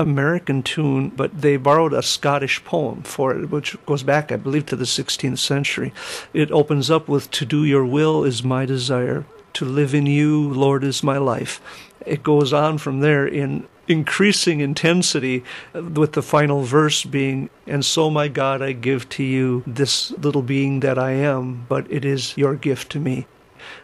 American 0.01 0.63
tune, 0.63 1.11
but 1.11 1.43
they 1.43 1.59
borrowed 1.59 1.93
a 1.93 2.03
Scottish 2.03 2.65
poem 2.65 3.03
for 3.03 3.35
it, 3.35 3.51
which 3.51 3.77
goes 3.85 4.03
back, 4.03 4.33
I 4.33 4.37
believe, 4.37 4.67
to 4.67 4.77
the 4.77 4.87
16th 4.87 5.39
century. 5.39 5.93
It 6.33 6.51
opens 6.51 6.91
up 6.91 7.07
with, 7.07 7.31
To 7.33 7.45
do 7.45 7.65
your 7.65 7.85
will 7.85 8.25
is 8.25 8.43
my 8.43 8.65
desire, 8.65 9.27
to 9.53 9.65
live 9.67 9.95
in 9.95 10.07
you, 10.07 10.49
Lord, 10.49 10.85
is 10.85 11.03
my 11.03 11.19
life. 11.19 11.61
It 12.07 12.23
goes 12.23 12.53
on 12.53 12.79
from 12.79 13.01
there 13.01 13.27
in 13.27 13.69
increasing 13.89 14.61
intensity, 14.61 15.45
with 15.75 16.13
the 16.13 16.23
final 16.23 16.63
verse 16.63 17.05
being, 17.05 17.51
And 17.67 17.85
so, 17.85 18.09
my 18.09 18.29
God, 18.29 18.63
I 18.63 18.73
give 18.73 19.09
to 19.11 19.23
you 19.23 19.63
this 19.67 20.13
little 20.13 20.43
being 20.43 20.81
that 20.81 20.99
I 20.99 21.11
am, 21.11 21.67
but 21.69 21.91
it 21.91 22.05
is 22.05 22.37
your 22.39 22.55
gift 22.55 22.91
to 22.93 23.01
me. 23.01 23.27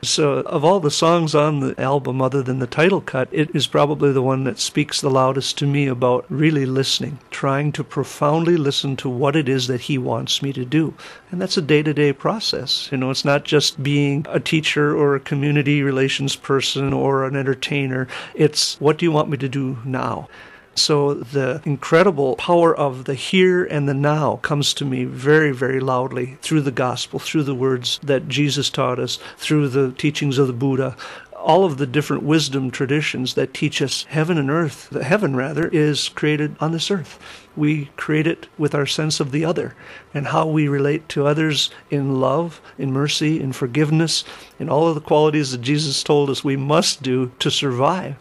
So, 0.02 0.40
of 0.40 0.64
all 0.64 0.80
the 0.80 0.90
songs 0.90 1.34
on 1.34 1.60
the 1.60 1.80
album, 1.80 2.20
other 2.20 2.42
than 2.42 2.58
the 2.58 2.66
title 2.66 3.00
cut, 3.00 3.28
it 3.32 3.54
is 3.54 3.66
probably 3.66 4.12
the 4.12 4.22
one 4.22 4.44
that 4.44 4.58
speaks 4.58 5.00
the 5.00 5.10
loudest 5.10 5.58
to 5.58 5.66
me 5.66 5.86
about 5.86 6.24
really 6.28 6.66
listening, 6.66 7.18
trying 7.30 7.72
to 7.72 7.84
profoundly 7.84 8.56
listen 8.56 8.96
to 8.96 9.08
what 9.08 9.36
it 9.36 9.48
is 9.48 9.66
that 9.66 9.82
he 9.82 9.98
wants 9.98 10.42
me 10.42 10.52
to 10.52 10.64
do. 10.64 10.94
And 11.30 11.40
that's 11.40 11.56
a 11.56 11.62
day 11.62 11.82
to 11.82 11.94
day 11.94 12.12
process. 12.12 12.88
You 12.90 12.98
know, 12.98 13.10
it's 13.10 13.24
not 13.24 13.44
just 13.44 13.82
being 13.82 14.26
a 14.28 14.40
teacher 14.40 14.96
or 14.96 15.14
a 15.14 15.20
community 15.20 15.82
relations 15.82 16.36
person 16.36 16.92
or 16.92 17.24
an 17.24 17.36
entertainer. 17.36 18.06
It's 18.34 18.80
what 18.80 18.98
do 18.98 19.04
you 19.04 19.12
want 19.12 19.30
me 19.30 19.36
to 19.38 19.48
do 19.48 19.78
now? 19.84 20.28
So 20.76 21.14
the 21.14 21.62
incredible 21.64 22.36
power 22.36 22.76
of 22.76 23.06
the 23.06 23.14
here 23.14 23.64
and 23.64 23.88
the 23.88 23.94
now 23.94 24.36
comes 24.36 24.74
to 24.74 24.84
me 24.84 25.04
very, 25.04 25.50
very 25.50 25.80
loudly 25.80 26.36
through 26.42 26.60
the 26.60 26.70
gospel, 26.70 27.18
through 27.18 27.44
the 27.44 27.54
words 27.54 27.98
that 28.02 28.28
Jesus 28.28 28.68
taught 28.68 28.98
us, 28.98 29.18
through 29.38 29.70
the 29.70 29.92
teachings 29.92 30.36
of 30.36 30.46
the 30.46 30.52
Buddha, 30.52 30.94
all 31.34 31.64
of 31.64 31.78
the 31.78 31.86
different 31.86 32.24
wisdom 32.24 32.70
traditions 32.70 33.34
that 33.34 33.54
teach 33.54 33.80
us 33.80 34.04
heaven 34.04 34.36
and 34.36 34.50
earth, 34.50 34.90
the 34.90 35.04
heaven 35.04 35.34
rather, 35.34 35.68
is 35.68 36.10
created 36.10 36.56
on 36.60 36.72
this 36.72 36.90
earth. 36.90 37.18
We 37.56 37.86
create 37.96 38.26
it 38.26 38.46
with 38.58 38.74
our 38.74 38.84
sense 38.84 39.18
of 39.18 39.30
the 39.30 39.46
other 39.46 39.74
and 40.12 40.26
how 40.26 40.46
we 40.46 40.68
relate 40.68 41.08
to 41.10 41.26
others 41.26 41.70
in 41.88 42.20
love, 42.20 42.60
in 42.76 42.92
mercy, 42.92 43.40
in 43.40 43.52
forgiveness, 43.52 44.24
in 44.58 44.68
all 44.68 44.88
of 44.88 44.94
the 44.94 45.00
qualities 45.00 45.52
that 45.52 45.62
Jesus 45.62 46.02
told 46.02 46.28
us 46.28 46.44
we 46.44 46.56
must 46.56 47.02
do 47.02 47.32
to 47.38 47.50
survive 47.50 48.16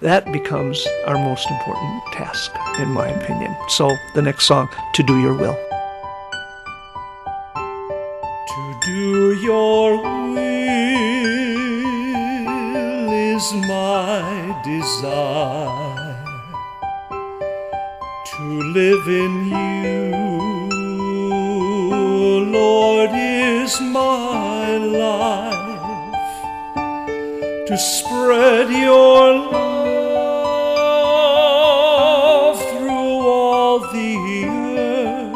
that 0.00 0.32
becomes 0.32 0.86
our 1.06 1.16
most 1.16 1.50
important 1.50 2.02
task, 2.12 2.50
in 2.78 2.88
my 2.88 3.08
opinion. 3.08 3.54
So, 3.68 3.94
the 4.14 4.22
next 4.22 4.46
song, 4.46 4.68
To 4.94 5.02
Do 5.02 5.20
Your 5.20 5.34
Will. 5.34 5.56
To 8.48 8.80
do 8.86 9.34
your 9.42 10.02
will 10.02 10.34
is 13.12 13.52
my 13.68 14.60
desire. 14.64 16.24
To 18.36 18.44
live 18.72 19.08
in 19.08 19.46
you, 19.46 20.10
Lord, 22.52 23.10
is 23.12 23.80
my 23.80 24.76
life 24.76 25.63
to 27.66 27.78
spread 27.78 28.68
your 28.68 29.32
love 29.50 30.20
through 32.70 33.26
all 33.26 33.78
the 33.78 34.16
earth, 34.76 35.34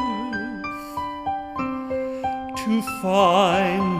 to 2.64 2.82
find 3.00 3.97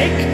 and 0.00 0.29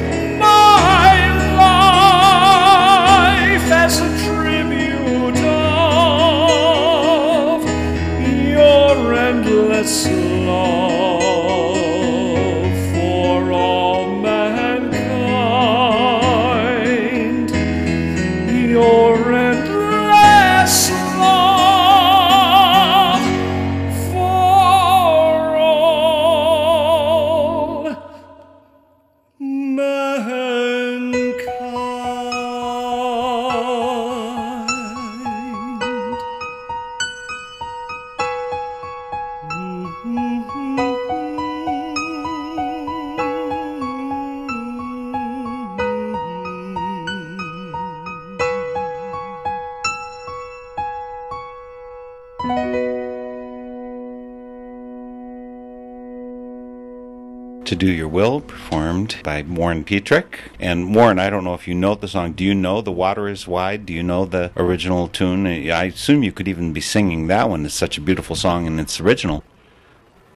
To 57.67 57.75
Do 57.75 57.91
Your 57.91 58.07
Will, 58.07 58.43
performed 58.43 59.17
by 59.25 59.43
Warren 59.43 59.83
Petrick. 59.83 60.53
And 60.61 60.95
Warren, 60.95 61.19
I 61.19 61.29
don't 61.31 61.43
know 61.43 61.55
if 61.55 61.67
you 61.67 61.75
know 61.75 61.97
the 61.97 62.07
song. 62.07 62.33
Do 62.33 62.45
you 62.45 62.55
know 62.55 62.81
The 62.81 62.93
Water 62.93 63.27
is 63.27 63.49
Wide? 63.49 63.85
Do 63.87 63.93
you 63.93 64.05
know 64.05 64.25
the 64.25 64.53
original 64.57 65.09
tune? 65.09 65.49
I 65.49 65.87
assume 65.87 66.23
you 66.23 66.31
could 66.31 66.47
even 66.47 66.73
be 66.73 66.81
singing 66.81 67.27
that 67.27 67.49
one. 67.49 67.67
It's 67.67 67.75
such 67.75 67.99
a 67.99 68.01
beautiful 68.01 68.37
song 68.37 68.69
and 68.69 68.79
it's 68.79 69.01
original. 69.01 69.43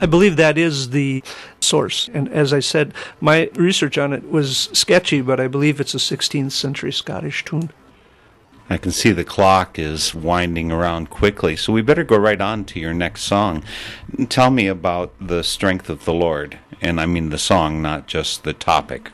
I 0.01 0.07
believe 0.07 0.35
that 0.37 0.59
is 0.59 0.91
the 0.91 1.23
source. 1.61 2.11
And 2.13 2.29
as 2.31 2.53
I 2.53 2.59
said, 2.59 2.95
my 3.21 3.49
research 3.55 3.97
on 3.97 4.13
it 4.13 4.29
was 4.29 4.69
sketchy, 4.73 5.21
but 5.21 5.39
I 5.39 5.47
believe 5.47 5.79
it's 5.79 5.95
a 5.95 5.99
16th 5.99 6.51
century 6.51 6.93
Scottish 6.93 7.45
tune. 7.45 7.71
I 8.69 8.77
can 8.77 8.93
see 8.93 9.11
the 9.11 9.25
clock 9.25 9.79
is 9.79 10.15
winding 10.15 10.71
around 10.71 11.11
quickly, 11.11 11.57
so 11.57 11.73
we 11.73 11.83
better 11.83 12.05
go 12.05 12.17
right 12.17 12.41
on 12.41 12.65
to 12.67 12.79
your 12.79 12.95
next 12.95 13.23
song. 13.23 13.65
Tell 14.29 14.51
me 14.51 14.69
about 14.69 15.13
the 15.21 15.43
strength 15.43 15.91
of 15.91 16.05
the 16.05 16.15
Lord, 16.15 16.59
and 16.81 17.01
I 17.01 17.07
mean 17.07 17.31
the 17.31 17.39
song, 17.39 17.83
not 17.83 18.07
just 18.07 18.45
the 18.45 18.53
topic. 18.53 19.11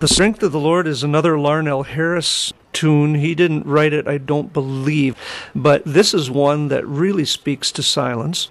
The 0.00 0.08
Strength 0.08 0.42
of 0.44 0.52
the 0.52 0.60
Lord 0.60 0.86
is 0.86 1.02
another 1.02 1.32
Larnell 1.32 1.84
Harris 1.84 2.52
tune. 2.72 3.16
He 3.16 3.34
didn't 3.34 3.66
write 3.66 3.92
it, 3.92 4.06
I 4.06 4.18
don't 4.18 4.52
believe, 4.52 5.16
but 5.54 5.82
this 5.84 6.14
is 6.14 6.30
one 6.30 6.68
that 6.68 6.86
really 6.86 7.24
speaks 7.24 7.72
to 7.72 7.82
silence. 7.82 8.50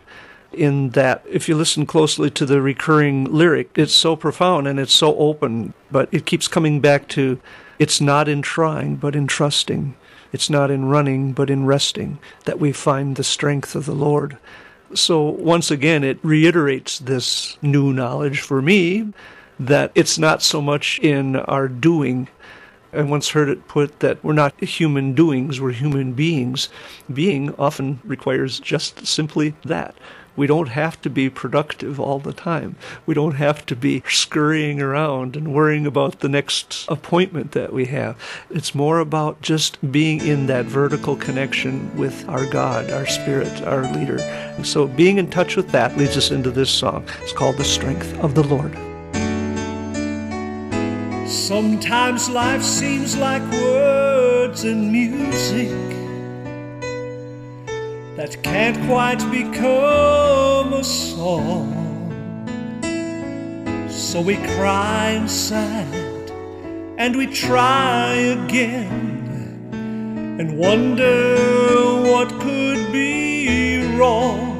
In 0.52 0.90
that, 0.90 1.24
if 1.30 1.48
you 1.48 1.56
listen 1.56 1.86
closely 1.86 2.30
to 2.32 2.46
the 2.46 2.62
recurring 2.62 3.26
lyric, 3.26 3.70
it's 3.76 3.94
so 3.94 4.16
profound 4.16 4.68
and 4.68 4.80
it's 4.80 4.94
so 4.94 5.16
open, 5.18 5.74
but 5.92 6.10
it 6.12 6.26
keeps 6.26 6.48
coming 6.48 6.82
back 6.82 7.08
to 7.10 7.40
it's 7.80 8.02
not 8.02 8.28
in 8.28 8.42
trying, 8.42 8.96
but 8.96 9.16
in 9.16 9.28
trusting. 9.28 9.96
It's 10.34 10.50
not 10.50 10.72
in 10.72 10.86
running, 10.86 11.32
but 11.32 11.50
in 11.50 11.66
resting 11.66 12.20
that 12.46 12.60
we 12.60 12.72
find 12.72 13.16
the 13.16 13.24
strength 13.24 13.76
of 13.76 13.86
the 13.86 13.96
Lord. 13.96 14.38
So, 14.94 15.22
once 15.22 15.70
again, 15.70 16.04
it 16.04 16.18
reiterates 16.24 17.00
this 17.00 17.58
new 17.62 17.92
knowledge 17.92 18.40
for 18.40 18.62
me 18.62 19.12
that 19.60 19.92
it's 19.96 20.18
not 20.18 20.42
so 20.42 20.62
much 20.62 21.00
in 21.00 21.36
our 21.36 21.68
doing. 21.68 22.30
I 22.94 23.02
once 23.02 23.30
heard 23.30 23.50
it 23.50 23.68
put 23.68 24.00
that 24.00 24.24
we're 24.24 24.34
not 24.34 24.60
human 24.64 25.14
doings, 25.14 25.60
we're 25.60 25.72
human 25.72 26.14
beings. 26.14 26.70
Being 27.14 27.54
often 27.56 28.00
requires 28.06 28.60
just 28.60 29.06
simply 29.06 29.56
that. 29.66 29.96
We 30.38 30.46
don't 30.48 30.70
have 30.70 31.02
to 31.02 31.10
be 31.10 31.30
productive 31.30 32.00
all 32.00 32.20
the 32.20 32.32
time. 32.32 32.76
We 33.08 33.16
don't 33.16 33.36
have 33.36 33.66
to 33.66 33.76
be 33.76 34.04
scurrying 34.08 34.80
around 34.80 35.36
and 35.36 35.54
worrying 35.54 35.88
about 35.88 36.20
the 36.20 36.30
next 36.30 36.86
appointment 36.88 37.54
that 37.54 37.74
we 37.74 37.86
have. 37.86 38.16
It's 38.52 38.76
more 38.76 39.00
about 39.00 39.42
just 39.42 39.92
being 39.92 40.22
in 40.22 40.46
that 40.46 40.66
vertical 40.66 41.16
connection 41.16 41.98
with 41.98 42.30
our 42.30 42.46
God, 42.46 42.92
our 42.92 43.08
Spirit, 43.08 43.64
our 43.64 43.92
leader. 43.94 44.20
And 44.20 44.66
so 44.66 44.88
being 44.88 45.18
in 45.18 45.30
touch 45.30 45.56
with 45.56 45.70
that 45.72 45.98
leads 45.98 46.16
us 46.16 46.30
into 46.30 46.52
this 46.52 46.70
song. 46.70 47.08
It's 47.24 47.34
called 47.34 47.58
The 47.58 47.64
Strength 47.64 48.20
of 48.20 48.36
the 48.36 48.44
Lord. 48.44 48.74
Sometimes 51.28 52.30
life 52.30 52.62
seems 52.62 53.18
like 53.18 53.42
words 53.52 54.64
and 54.64 54.92
music 54.92 56.07
that 58.18 58.42
can't 58.42 58.76
quite 58.88 59.20
become 59.30 60.74
a 60.74 60.84
song. 60.84 61.72
So 63.90 64.22
we 64.22 64.38
cry 64.58 65.10
and 65.10 65.26
inside 65.26 66.32
and 66.98 67.16
we 67.16 67.28
try 67.28 68.14
again 68.40 69.70
and 70.40 70.58
wonder 70.58 71.36
what 72.12 72.30
could 72.40 72.92
be 72.92 73.96
wrong. 73.96 74.58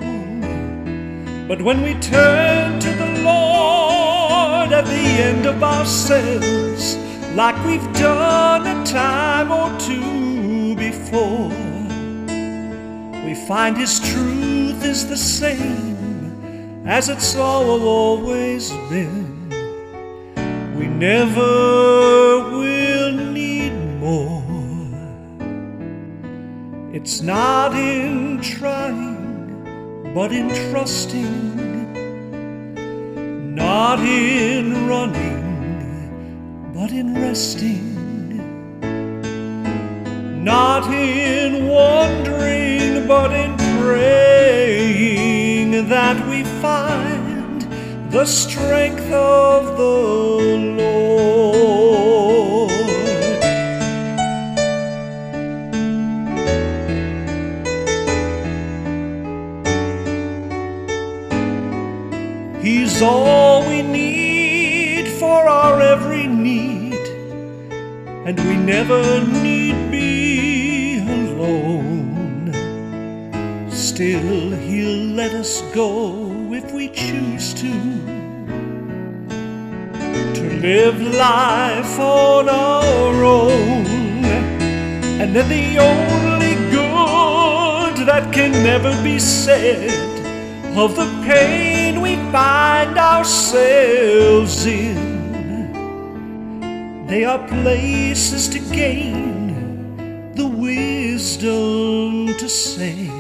But 1.48 1.60
when 1.60 1.82
we 1.82 1.96
turn 1.96 2.80
to 2.80 2.90
the 2.90 3.24
Lord 3.24 4.72
at 4.72 4.86
the 4.86 5.08
end 5.30 5.48
of 5.48 5.64
ourselves, 5.64 6.96
like 7.34 7.58
we've 7.66 7.92
done 7.94 8.68
a 8.68 8.86
time 8.86 9.52
or 9.52 9.76
two 9.80 10.76
before. 10.76 11.67
We 13.28 13.36
find 13.36 13.76
His 13.76 14.00
truth 14.00 14.86
is 14.86 15.06
the 15.06 15.18
same 15.18 16.88
as 16.88 17.10
it's 17.10 17.36
always 17.36 18.72
been. 18.90 19.50
We 20.80 20.88
never 20.88 22.40
will 22.58 23.12
need 23.12 23.74
more. 24.00 24.46
It's 26.94 27.20
not 27.20 27.76
in 27.76 28.40
trying, 28.40 30.14
but 30.16 30.32
in 30.32 30.48
trusting. 30.72 31.36
Not 33.56 34.00
in 34.00 34.88
running, 34.88 36.72
but 36.74 36.92
in 36.92 37.14
resting. 37.14 37.84
Not 40.46 40.90
in 40.94 41.68
wandering, 41.68 42.67
in 43.32 43.56
praying 43.82 45.72
that 45.90 46.28
we 46.28 46.44
find 46.62 47.62
the 48.12 48.26
strength 48.26 49.12
of 49.12 49.78
the 49.78 49.84
Lord. 50.78 51.08
He's 62.62 63.02
all 63.02 63.68
we 63.68 63.82
need 63.82 65.08
for 65.20 65.48
our 65.48 65.82
every 65.82 66.28
need, 66.28 66.94
and 68.26 68.40
we 68.40 68.56
never 68.58 69.22
Still, 73.98 74.52
He'll 74.52 75.16
let 75.16 75.34
us 75.34 75.64
go 75.74 76.54
if 76.54 76.72
we 76.72 76.90
choose 76.90 77.52
to, 77.56 77.72
to 80.36 80.60
live 80.62 81.02
life 81.02 82.00
on 82.00 82.48
our 82.48 83.24
own. 83.24 84.24
And 85.20 85.36
then 85.36 85.50
the 85.50 85.80
only 85.80 86.54
good 86.70 88.06
that 88.06 88.32
can 88.32 88.52
never 88.52 88.94
be 89.02 89.18
said 89.18 89.90
of 90.78 90.96
the 90.96 91.08
pain 91.26 92.00
we 92.00 92.18
find 92.32 93.00
ourselves 93.00 94.64
in. 94.68 95.74
They 97.08 97.26
are 97.26 97.48
places 97.48 98.48
to 98.50 98.60
gain 98.60 100.36
the 100.36 100.46
wisdom 100.46 102.28
to 102.38 102.48
say, 102.48 103.17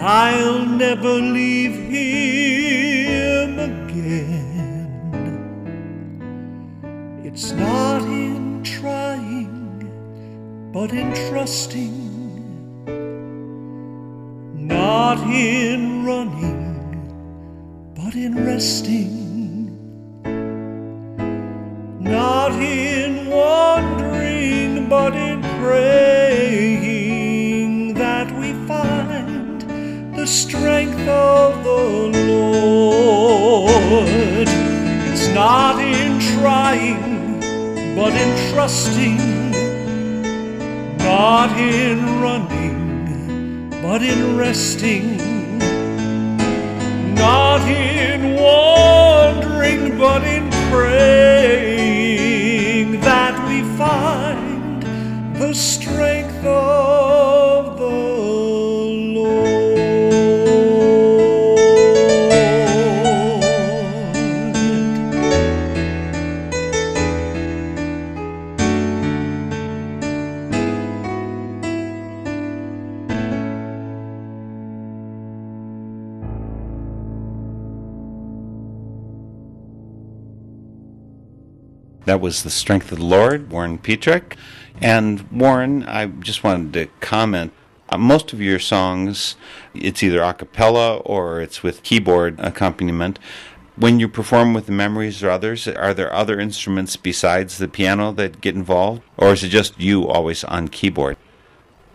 I'll 0.00 0.64
never 0.64 1.14
leave 1.14 1.74
him 1.90 3.58
again. 3.58 4.90
It's 7.24 7.52
not 7.52 8.02
in 8.02 8.62
trying, 8.62 9.90
but 10.72 10.92
in 10.92 11.12
trusting 11.28 12.08
not 14.68 15.18
in 15.20 16.04
running, 16.04 16.74
but 17.94 18.14
in 18.14 18.44
resting, 18.44 19.27
but 37.98 38.12
in 38.12 38.52
trusting, 38.52 39.16
not 40.98 41.50
in 41.58 41.98
running 42.22 43.70
but 43.82 44.02
in 44.02 44.36
resting, 44.36 45.27
That 82.08 82.22
was 82.22 82.42
The 82.42 82.48
Strength 82.48 82.90
of 82.92 83.00
the 83.00 83.04
Lord, 83.04 83.50
Warren 83.50 83.76
Petrick. 83.76 84.38
And 84.80 85.30
Warren, 85.30 85.82
I 85.82 86.06
just 86.06 86.42
wanted 86.42 86.72
to 86.72 86.86
comment. 87.06 87.52
uh, 87.90 87.98
Most 87.98 88.32
of 88.32 88.40
your 88.40 88.58
songs, 88.58 89.36
it's 89.74 90.02
either 90.02 90.22
a 90.22 90.32
cappella 90.32 90.96
or 91.00 91.42
it's 91.42 91.62
with 91.62 91.82
keyboard 91.82 92.40
accompaniment. 92.40 93.18
When 93.76 94.00
you 94.00 94.08
perform 94.08 94.54
with 94.54 94.64
the 94.64 94.72
memories 94.72 95.22
or 95.22 95.28
others, 95.28 95.68
are 95.68 95.92
there 95.92 96.10
other 96.10 96.40
instruments 96.40 96.96
besides 96.96 97.58
the 97.58 97.68
piano 97.68 98.10
that 98.12 98.40
get 98.40 98.54
involved? 98.54 99.02
Or 99.18 99.34
is 99.34 99.44
it 99.44 99.50
just 99.50 99.78
you 99.78 100.08
always 100.08 100.44
on 100.44 100.68
keyboard? 100.68 101.18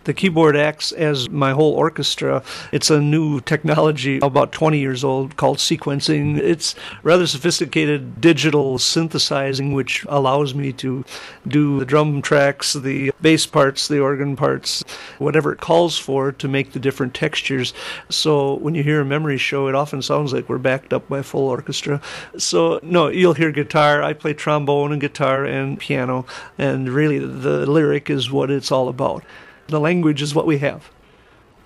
The 0.06 0.14
keyboard 0.14 0.58
acts 0.58 0.92
as 0.92 1.30
my 1.30 1.52
whole 1.52 1.74
orchestra. 1.74 2.44
It's 2.72 2.90
a 2.90 3.00
new 3.00 3.40
technology, 3.40 4.20
about 4.22 4.52
20 4.52 4.78
years 4.78 5.04
old, 5.04 5.38
called 5.38 5.60
sequencing. 5.60 6.38
It's 6.38 6.76
rather 7.04 7.26
sophisticated 7.26 8.20
digital 8.20 8.78
synthesizing, 8.80 9.74
which 9.74 10.06
allows 10.10 10.54
me 10.54 10.74
to 10.74 11.06
do 11.48 11.80
the 11.80 11.86
drum 11.86 12.22
tracks, 12.22 12.74
the 12.74 13.12
bass 13.22 13.46
parts, 13.46 13.88
the 13.88 14.00
organ 14.00 14.36
parts, 14.36 14.84
whatever 15.20 15.54
it 15.54 15.62
calls 15.62 15.98
for 15.98 16.32
to 16.34 16.48
make 16.48 16.74
the 16.74 16.80
different 16.80 17.14
textures. 17.14 17.74
So 18.10 18.56
when 18.56 18.76
you 18.76 18.84
hear 18.84 19.02
a 19.02 19.06
memory 19.06 19.38
show, 19.38 19.68
it 19.68 19.76
often 19.76 20.02
sounds 20.02 20.34
like 20.34 20.50
we're 20.50 20.58
backed 20.58 20.92
up 20.92 21.08
by 21.08 21.20
a 21.20 21.24
full 21.24 21.48
orchestra. 21.48 22.02
So, 22.38 22.80
no, 22.84 23.08
you'll 23.08 23.34
hear 23.34 23.52
guitar. 23.52 24.04
I 24.04 24.14
play 24.14 24.34
trombone 24.34 24.92
and 24.92 25.00
guitar 25.00 25.46
and 25.46 25.80
piano, 25.80 26.26
and 26.58 26.90
really 26.90 27.20
the 27.20 27.66
lyric 27.66 28.10
is 28.10 28.30
what 28.30 28.52
it's 28.52 28.72
all 28.72 28.90
about. 28.90 29.24
The 29.68 29.80
language 29.80 30.22
is 30.22 30.36
what 30.36 30.46
we 30.46 30.58
have. 30.60 30.90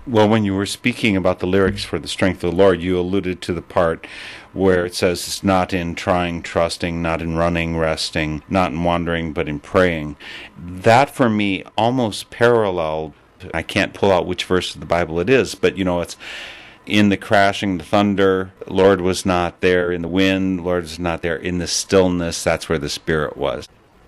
Well, 0.06 0.30
when 0.30 0.46
you 0.46 0.56
were 0.56 0.66
speaking 0.66 1.18
about 1.18 1.40
the 1.40 1.48
lyrics 1.48 1.84
for 1.84 2.00
The 2.00 2.08
Strength 2.08 2.44
of 2.44 2.52
the 2.52 2.58
Lord, 2.58 2.82
you 2.82 2.98
alluded 2.98 3.42
to 3.42 3.54
the 3.54 3.62
part 3.62 4.08
where 4.54 4.86
it 4.86 4.96
says 4.96 5.28
it's 5.28 5.44
not 5.44 5.74
in 5.74 5.96
trying, 5.96 6.42
trusting, 6.44 7.02
not 7.02 7.22
in 7.22 7.36
running, 7.36 7.76
resting, 7.76 8.42
not 8.48 8.72
in 8.72 8.86
wandering, 8.86 9.34
but 9.34 9.50
in 9.50 9.60
praying. 9.60 10.16
That 10.58 11.10
for 11.10 11.30
me 11.30 11.64
almost 11.78 12.30
paralleled, 12.30 13.14
I 13.54 13.64
can't 13.64 13.94
pull 13.94 14.12
out 14.12 14.26
which 14.26 14.46
verse 14.46 14.74
of 14.74 14.80
the 14.80 14.88
Bible 14.88 15.20
it 15.20 15.30
is, 15.30 15.56
but 15.56 15.78
you 15.78 15.84
know, 15.84 16.00
it's 16.00 16.16
in 16.86 17.10
the 17.10 17.18
crashing, 17.18 17.78
the 17.78 17.84
thunder, 17.84 18.54
Lord 18.66 19.02
was 19.02 19.26
not 19.26 19.60
there. 19.60 19.92
In 19.92 20.02
the 20.02 20.08
wind, 20.08 20.64
Lord 20.64 20.84
was 20.84 21.00
not 21.00 21.22
there. 21.22 21.36
In 21.36 21.58
the 21.58 21.68
stillness, 21.68 22.42
that's 22.44 22.70
where 22.70 22.80
the 22.80 22.88
Spirit 22.88 23.36
was. 23.36 23.68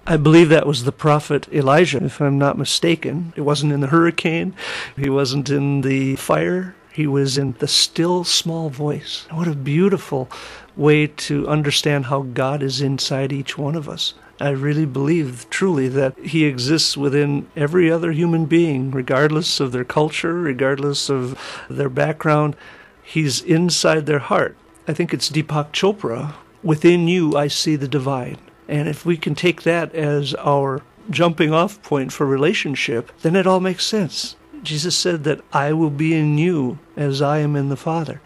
I 0.10 0.18
believe 0.18 0.49
that 0.49 0.66
was 0.66 0.86
the 0.86 0.91
prophet 0.91 1.47
Elijah, 1.53 2.03
if 2.03 2.20
I'm 2.20 2.39
not 2.39 2.57
mistaken. 2.57 3.32
It 3.36 3.41
wasn't 3.41 3.74
in 3.74 3.82
the 3.82 3.93
hurricane, 3.93 4.55
he 4.97 5.07
wasn't 5.07 5.51
in 5.51 5.82
the 5.82 6.16
fire, 6.16 6.74
he 6.91 7.05
was 7.05 7.38
in 7.38 7.53
the 7.60 7.68
still 7.68 8.24
small 8.24 8.72
voice. 8.72 9.28
What 9.30 9.47
a 9.47 9.53
beautiful 9.53 10.28
way 10.76 11.05
to 11.05 11.47
understand 11.47 12.07
how 12.07 12.24
God 12.24 12.64
is 12.64 12.82
inside 12.82 13.32
each 13.32 13.55
one 13.55 13.76
of 13.76 13.88
us. 13.88 14.16
I 14.39 14.49
really 14.49 14.88
believe 14.88 15.45
truly 15.51 15.88
that 15.89 16.18
He 16.18 16.45
exists 16.45 16.97
within 16.97 17.47
every 17.55 17.91
other 17.91 18.12
human 18.12 18.47
being, 18.47 18.89
regardless 18.89 19.60
of 19.60 19.72
their 19.72 19.84
culture, 19.86 20.41
regardless 20.41 21.12
of 21.12 21.39
their 21.70 21.88
background. 21.88 22.55
He's 23.03 23.43
inside 23.43 24.07
their 24.07 24.18
heart. 24.18 24.57
I 24.88 24.93
think 24.93 25.14
it's 25.14 25.30
Deepak 25.30 25.72
Chopra. 25.72 26.34
Within 26.64 27.07
you, 27.07 27.38
I 27.38 27.47
see 27.47 27.76
the 27.76 27.88
divine. 27.88 28.39
And 28.70 28.88
if 28.88 29.03
we 29.05 29.17
can 29.17 29.34
take 29.34 29.63
that 29.63 29.93
as 29.95 30.36
our 30.36 30.84
jumping 31.09 31.51
off 31.51 31.82
point 31.82 32.13
for 32.13 32.26
relationship, 32.26 33.11
then 33.22 33.36
it 33.36 33.47
all 33.47 33.59
makes 33.59 33.84
sense. 33.84 34.36
Jesus 34.61 34.95
said 34.95 35.24
that 35.24 35.41
I 35.51 35.74
will 35.74 35.89
be 35.89 36.13
in 36.13 36.38
you 36.38 36.78
as 36.95 37.22
I 37.22 37.39
am 37.39 37.55
in 37.55 37.70
the 37.70 37.76
Father. 37.76 38.22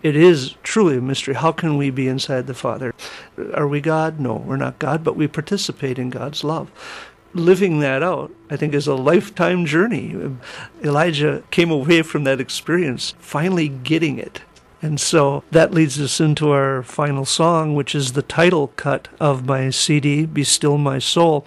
It 0.00 0.14
is 0.14 0.54
truly 0.62 0.98
a 0.98 1.00
mystery. 1.00 1.34
How 1.34 1.50
can 1.50 1.76
we 1.76 1.90
be 1.90 2.06
inside 2.06 2.46
the 2.46 2.54
Father? 2.54 2.94
Are 3.54 3.66
we 3.66 3.80
God? 3.80 4.20
No, 4.20 4.36
we're 4.36 4.56
not 4.56 4.78
God, 4.78 5.02
but 5.02 5.16
we 5.16 5.26
participate 5.26 5.98
in 5.98 6.10
God's 6.10 6.44
love. 6.44 6.70
Living 7.34 7.80
that 7.80 8.02
out, 8.02 8.30
I 8.48 8.56
think, 8.56 8.74
is 8.74 8.86
a 8.86 8.94
lifetime 8.94 9.66
journey. 9.66 10.36
Elijah 10.84 11.42
came 11.50 11.72
away 11.72 12.02
from 12.02 12.22
that 12.24 12.40
experience 12.40 13.14
finally 13.18 13.68
getting 13.68 14.18
it. 14.18 14.42
And 14.80 15.00
so 15.00 15.42
that 15.50 15.74
leads 15.74 16.00
us 16.00 16.20
into 16.20 16.50
our 16.50 16.82
final 16.82 17.24
song, 17.24 17.74
which 17.74 17.94
is 17.94 18.12
the 18.12 18.22
title 18.22 18.68
cut 18.76 19.08
of 19.18 19.44
my 19.44 19.70
CD, 19.70 20.24
Be 20.24 20.44
Still 20.44 20.78
My 20.78 20.98
Soul. 20.98 21.46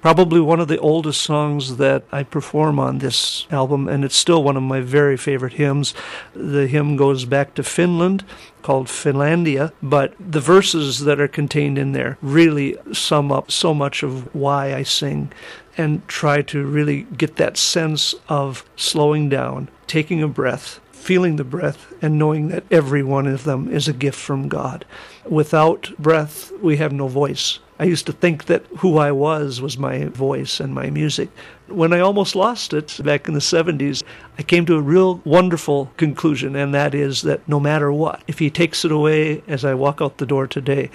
Probably 0.00 0.40
one 0.40 0.58
of 0.58 0.66
the 0.66 0.80
oldest 0.80 1.22
songs 1.22 1.76
that 1.76 2.02
I 2.10 2.24
perform 2.24 2.80
on 2.80 2.98
this 2.98 3.46
album, 3.52 3.86
and 3.86 4.04
it's 4.04 4.16
still 4.16 4.42
one 4.42 4.56
of 4.56 4.64
my 4.64 4.80
very 4.80 5.16
favorite 5.16 5.52
hymns. 5.52 5.94
The 6.34 6.66
hymn 6.66 6.96
goes 6.96 7.24
back 7.24 7.54
to 7.54 7.62
Finland, 7.62 8.24
called 8.62 8.88
Finlandia, 8.88 9.70
but 9.80 10.14
the 10.18 10.40
verses 10.40 11.00
that 11.04 11.20
are 11.20 11.28
contained 11.28 11.78
in 11.78 11.92
there 11.92 12.18
really 12.20 12.76
sum 12.92 13.30
up 13.30 13.52
so 13.52 13.72
much 13.72 14.02
of 14.02 14.34
why 14.34 14.74
I 14.74 14.82
sing 14.82 15.32
and 15.76 16.06
try 16.08 16.42
to 16.42 16.66
really 16.66 17.02
get 17.16 17.36
that 17.36 17.56
sense 17.56 18.12
of 18.28 18.64
slowing 18.74 19.28
down, 19.28 19.68
taking 19.86 20.20
a 20.20 20.28
breath, 20.28 20.80
feeling 21.02 21.34
the 21.34 21.44
breath, 21.44 21.92
and 22.00 22.16
knowing 22.16 22.46
that 22.48 22.62
every 22.70 23.02
one 23.02 23.26
of 23.26 23.42
them 23.42 23.68
is 23.68 23.88
a 23.88 23.92
gift 23.92 24.18
from 24.18 24.48
God. 24.48 24.84
Without 25.28 25.90
breath, 25.98 26.52
we 26.62 26.76
have 26.76 26.92
no 26.92 27.08
voice. 27.08 27.58
I 27.80 27.84
used 27.86 28.06
to 28.06 28.12
think 28.12 28.44
that 28.44 28.64
who 28.78 28.98
I 28.98 29.10
was 29.10 29.60
was 29.60 29.76
my 29.76 30.04
voice 30.04 30.60
and 30.60 30.72
my 30.72 30.90
music. 30.90 31.28
When 31.66 31.92
I 31.92 31.98
almost 31.98 32.36
lost 32.36 32.72
it 32.72 33.00
back 33.02 33.26
in 33.26 33.34
the 33.34 33.40
70s, 33.40 34.04
I 34.38 34.44
came 34.44 34.64
to 34.66 34.76
a 34.76 34.80
real 34.80 35.20
wonderful 35.24 35.90
conclusion, 35.96 36.54
and 36.54 36.72
that 36.72 36.94
is 36.94 37.22
that 37.22 37.46
no 37.48 37.58
matter 37.58 37.92
what, 37.92 38.22
if 38.28 38.38
He 38.38 38.48
takes 38.48 38.84
it 38.84 38.92
away 38.92 39.42
as 39.48 39.64
I 39.64 39.74
walk 39.74 40.00
out 40.00 40.18
the 40.18 40.26
door 40.26 40.46
today, 40.46 40.88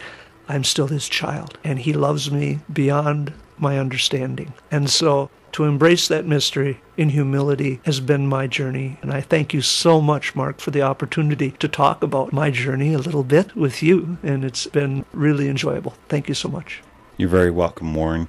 I'm 0.47 0.63
still 0.63 0.87
His 0.87 1.09
child, 1.09 1.57
and 1.65 1.79
He 1.79 1.91
loves 1.91 2.31
me 2.31 2.59
beyond 2.71 3.33
my 3.57 3.77
understanding. 3.77 4.53
And 4.71 4.89
so 4.89 5.29
to 5.57 5.63
embrace 5.63 6.07
that 6.07 6.23
mystery 6.23 6.79
in 6.97 7.09
humility 7.09 7.81
has 7.83 7.99
been 7.99 8.27
my 8.27 8.45
journey. 8.45 8.95
And 9.01 9.11
I 9.11 9.21
thank 9.21 9.55
you 9.55 9.63
so 9.63 9.99
much, 9.99 10.35
Mark, 10.35 10.59
for 10.59 10.69
the 10.69 10.83
opportunity 10.83 11.49
to 11.49 11.67
talk 11.67 12.03
about 12.03 12.31
my 12.31 12.51
journey 12.51 12.93
a 12.93 12.99
little 12.99 13.23
bit 13.23 13.55
with 13.55 13.81
you. 13.81 14.19
And 14.21 14.45
it's 14.45 14.67
been 14.67 15.03
really 15.13 15.49
enjoyable. 15.49 15.95
Thank 16.09 16.27
you 16.27 16.35
so 16.35 16.47
much. 16.47 16.83
You're 17.17 17.27
very 17.27 17.49
welcome, 17.49 17.95
Warren. 17.95 18.27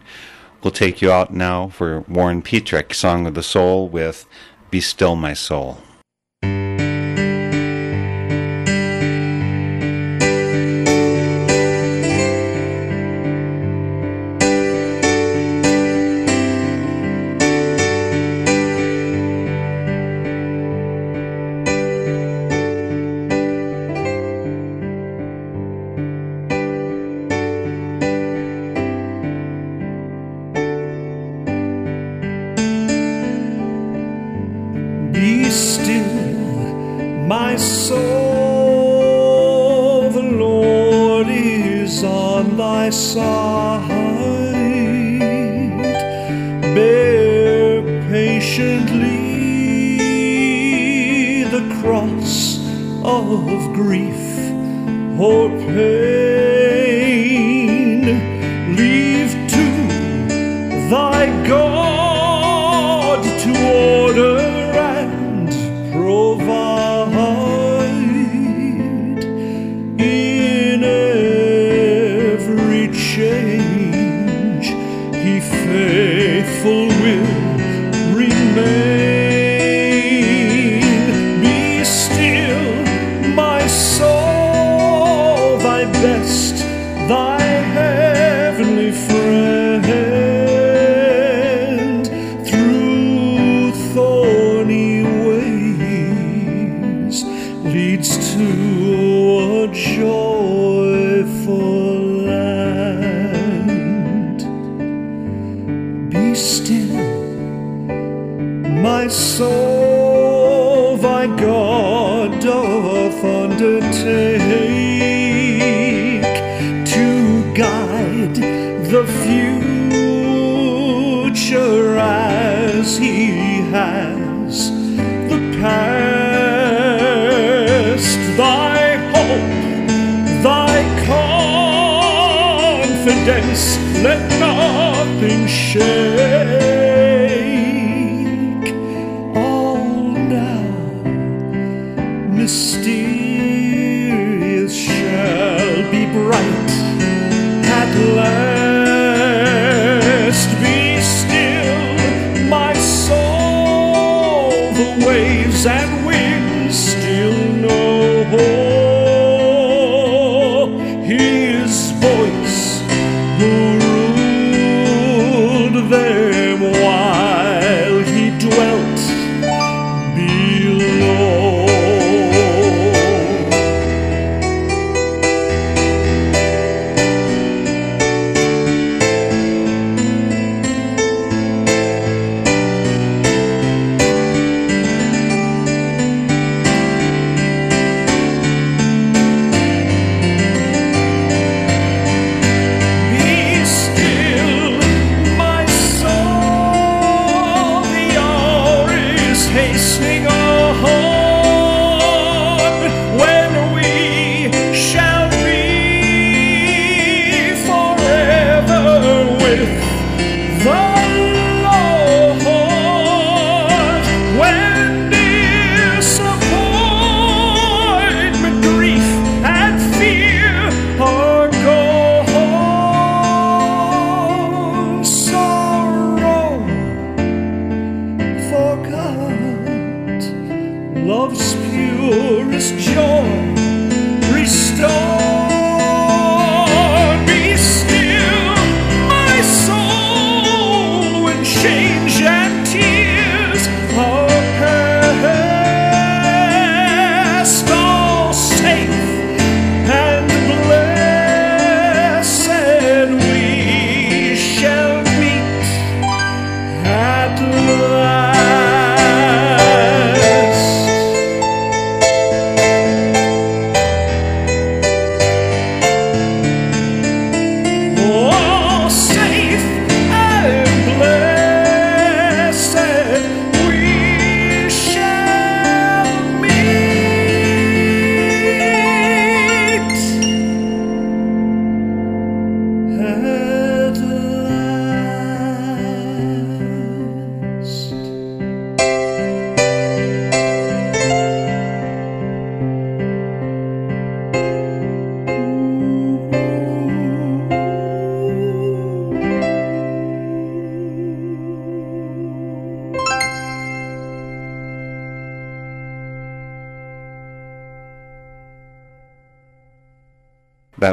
We'll 0.62 0.70
take 0.70 1.02
you 1.02 1.12
out 1.12 1.30
now 1.30 1.68
for 1.68 2.00
Warren 2.08 2.40
Petrick, 2.40 2.94
Song 2.94 3.26
of 3.26 3.34
the 3.34 3.42
Soul, 3.42 3.90
with 3.90 4.24
Be 4.70 4.80
Still 4.80 5.14
My 5.14 5.34
Soul. 5.34 5.82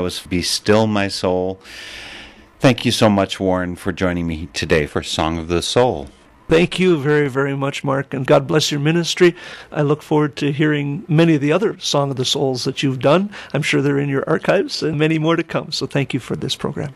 Was 0.06 0.20
Be 0.20 0.44
Still 0.44 0.86
My 0.86 1.08
Soul. 1.08 1.60
Thank 2.60 2.86
you 2.86 2.92
so 2.92 3.10
much, 3.10 3.40
Warren, 3.40 3.76
for 3.76 3.92
joining 3.92 4.28
me 4.28 4.50
today 4.54 4.86
for 4.86 5.02
Song 5.02 5.40
of 5.40 5.48
the 5.48 5.64
Soul. 5.64 6.10
Thank 6.48 6.78
you 6.78 7.00
very, 7.00 7.28
very 7.28 7.58
much, 7.58 7.84
Mark, 7.84 8.14
and 8.14 8.28
God 8.28 8.46
bless 8.46 8.70
your 8.70 8.80
ministry. 8.80 9.36
I 9.72 9.82
look 9.82 10.04
forward 10.04 10.36
to 10.36 10.52
hearing 10.52 11.06
many 11.08 11.34
of 11.34 11.42
the 11.42 11.52
other 11.52 11.80
Song 11.80 12.12
of 12.12 12.18
the 12.18 12.24
Souls 12.24 12.66
that 12.66 12.84
you've 12.84 13.00
done. 13.00 13.32
I'm 13.52 13.64
sure 13.64 13.82
they're 13.82 13.98
in 13.98 14.08
your 14.08 14.30
archives 14.30 14.84
and 14.84 15.00
many 15.00 15.18
more 15.18 15.38
to 15.38 15.44
come. 15.44 15.72
So 15.72 15.88
thank 15.88 16.14
you 16.14 16.20
for 16.20 16.36
this 16.36 16.56
program. 16.56 16.94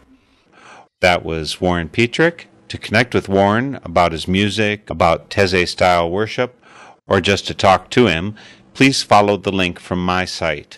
That 1.00 1.26
was 1.26 1.60
Warren 1.60 1.90
Petrick. 1.90 2.48
To 2.68 2.78
connect 2.78 3.16
with 3.16 3.28
Warren 3.28 3.80
about 3.82 4.12
his 4.12 4.28
music, 4.28 4.88
about 4.92 5.32
Taizé 5.32 5.68
style 5.68 6.12
worship, 6.12 6.64
or 7.08 7.22
just 7.22 7.48
to 7.48 7.56
talk 7.56 7.90
to 7.90 8.06
him, 8.06 8.36
please 8.76 9.02
follow 9.02 9.36
the 9.36 9.52
link 9.52 9.80
from 9.80 10.06
my 10.06 10.26
site, 10.26 10.78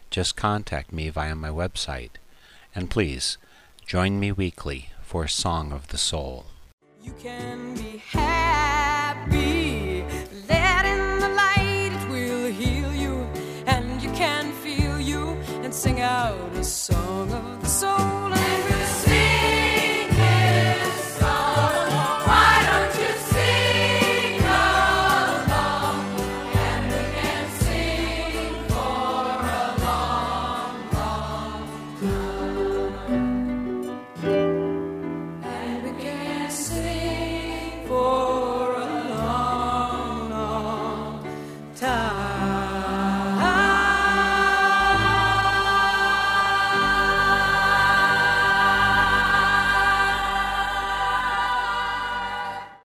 Just 0.11 0.35
contact 0.35 0.91
me 0.91 1.07
via 1.07 1.35
my 1.35 1.47
website. 1.47 2.19
And 2.75 2.89
please, 2.89 3.37
join 3.85 4.19
me 4.19 4.33
weekly 4.33 4.89
for 5.01 5.25
Song 5.25 5.71
of 5.71 5.87
the 5.87 5.97
Soul. 5.97 6.47
You 7.01 7.13
can 7.13 7.75
be 7.75 8.03
happy. 8.05 10.03
Let 10.49 10.85
in 10.85 11.19
the 11.19 11.29
light, 11.29 11.91
it 11.93 12.09
will 12.09 12.51
heal 12.51 12.93
you. 12.93 13.25
And 13.65 14.03
you 14.03 14.11
can 14.11 14.51
feel 14.51 14.99
you 14.99 15.29
and 15.63 15.73
sing 15.73 16.01
out 16.01 16.55
a 16.55 16.63
song 16.65 17.31
of 17.31 17.61
the 17.61 17.67
soul. 17.69 18.10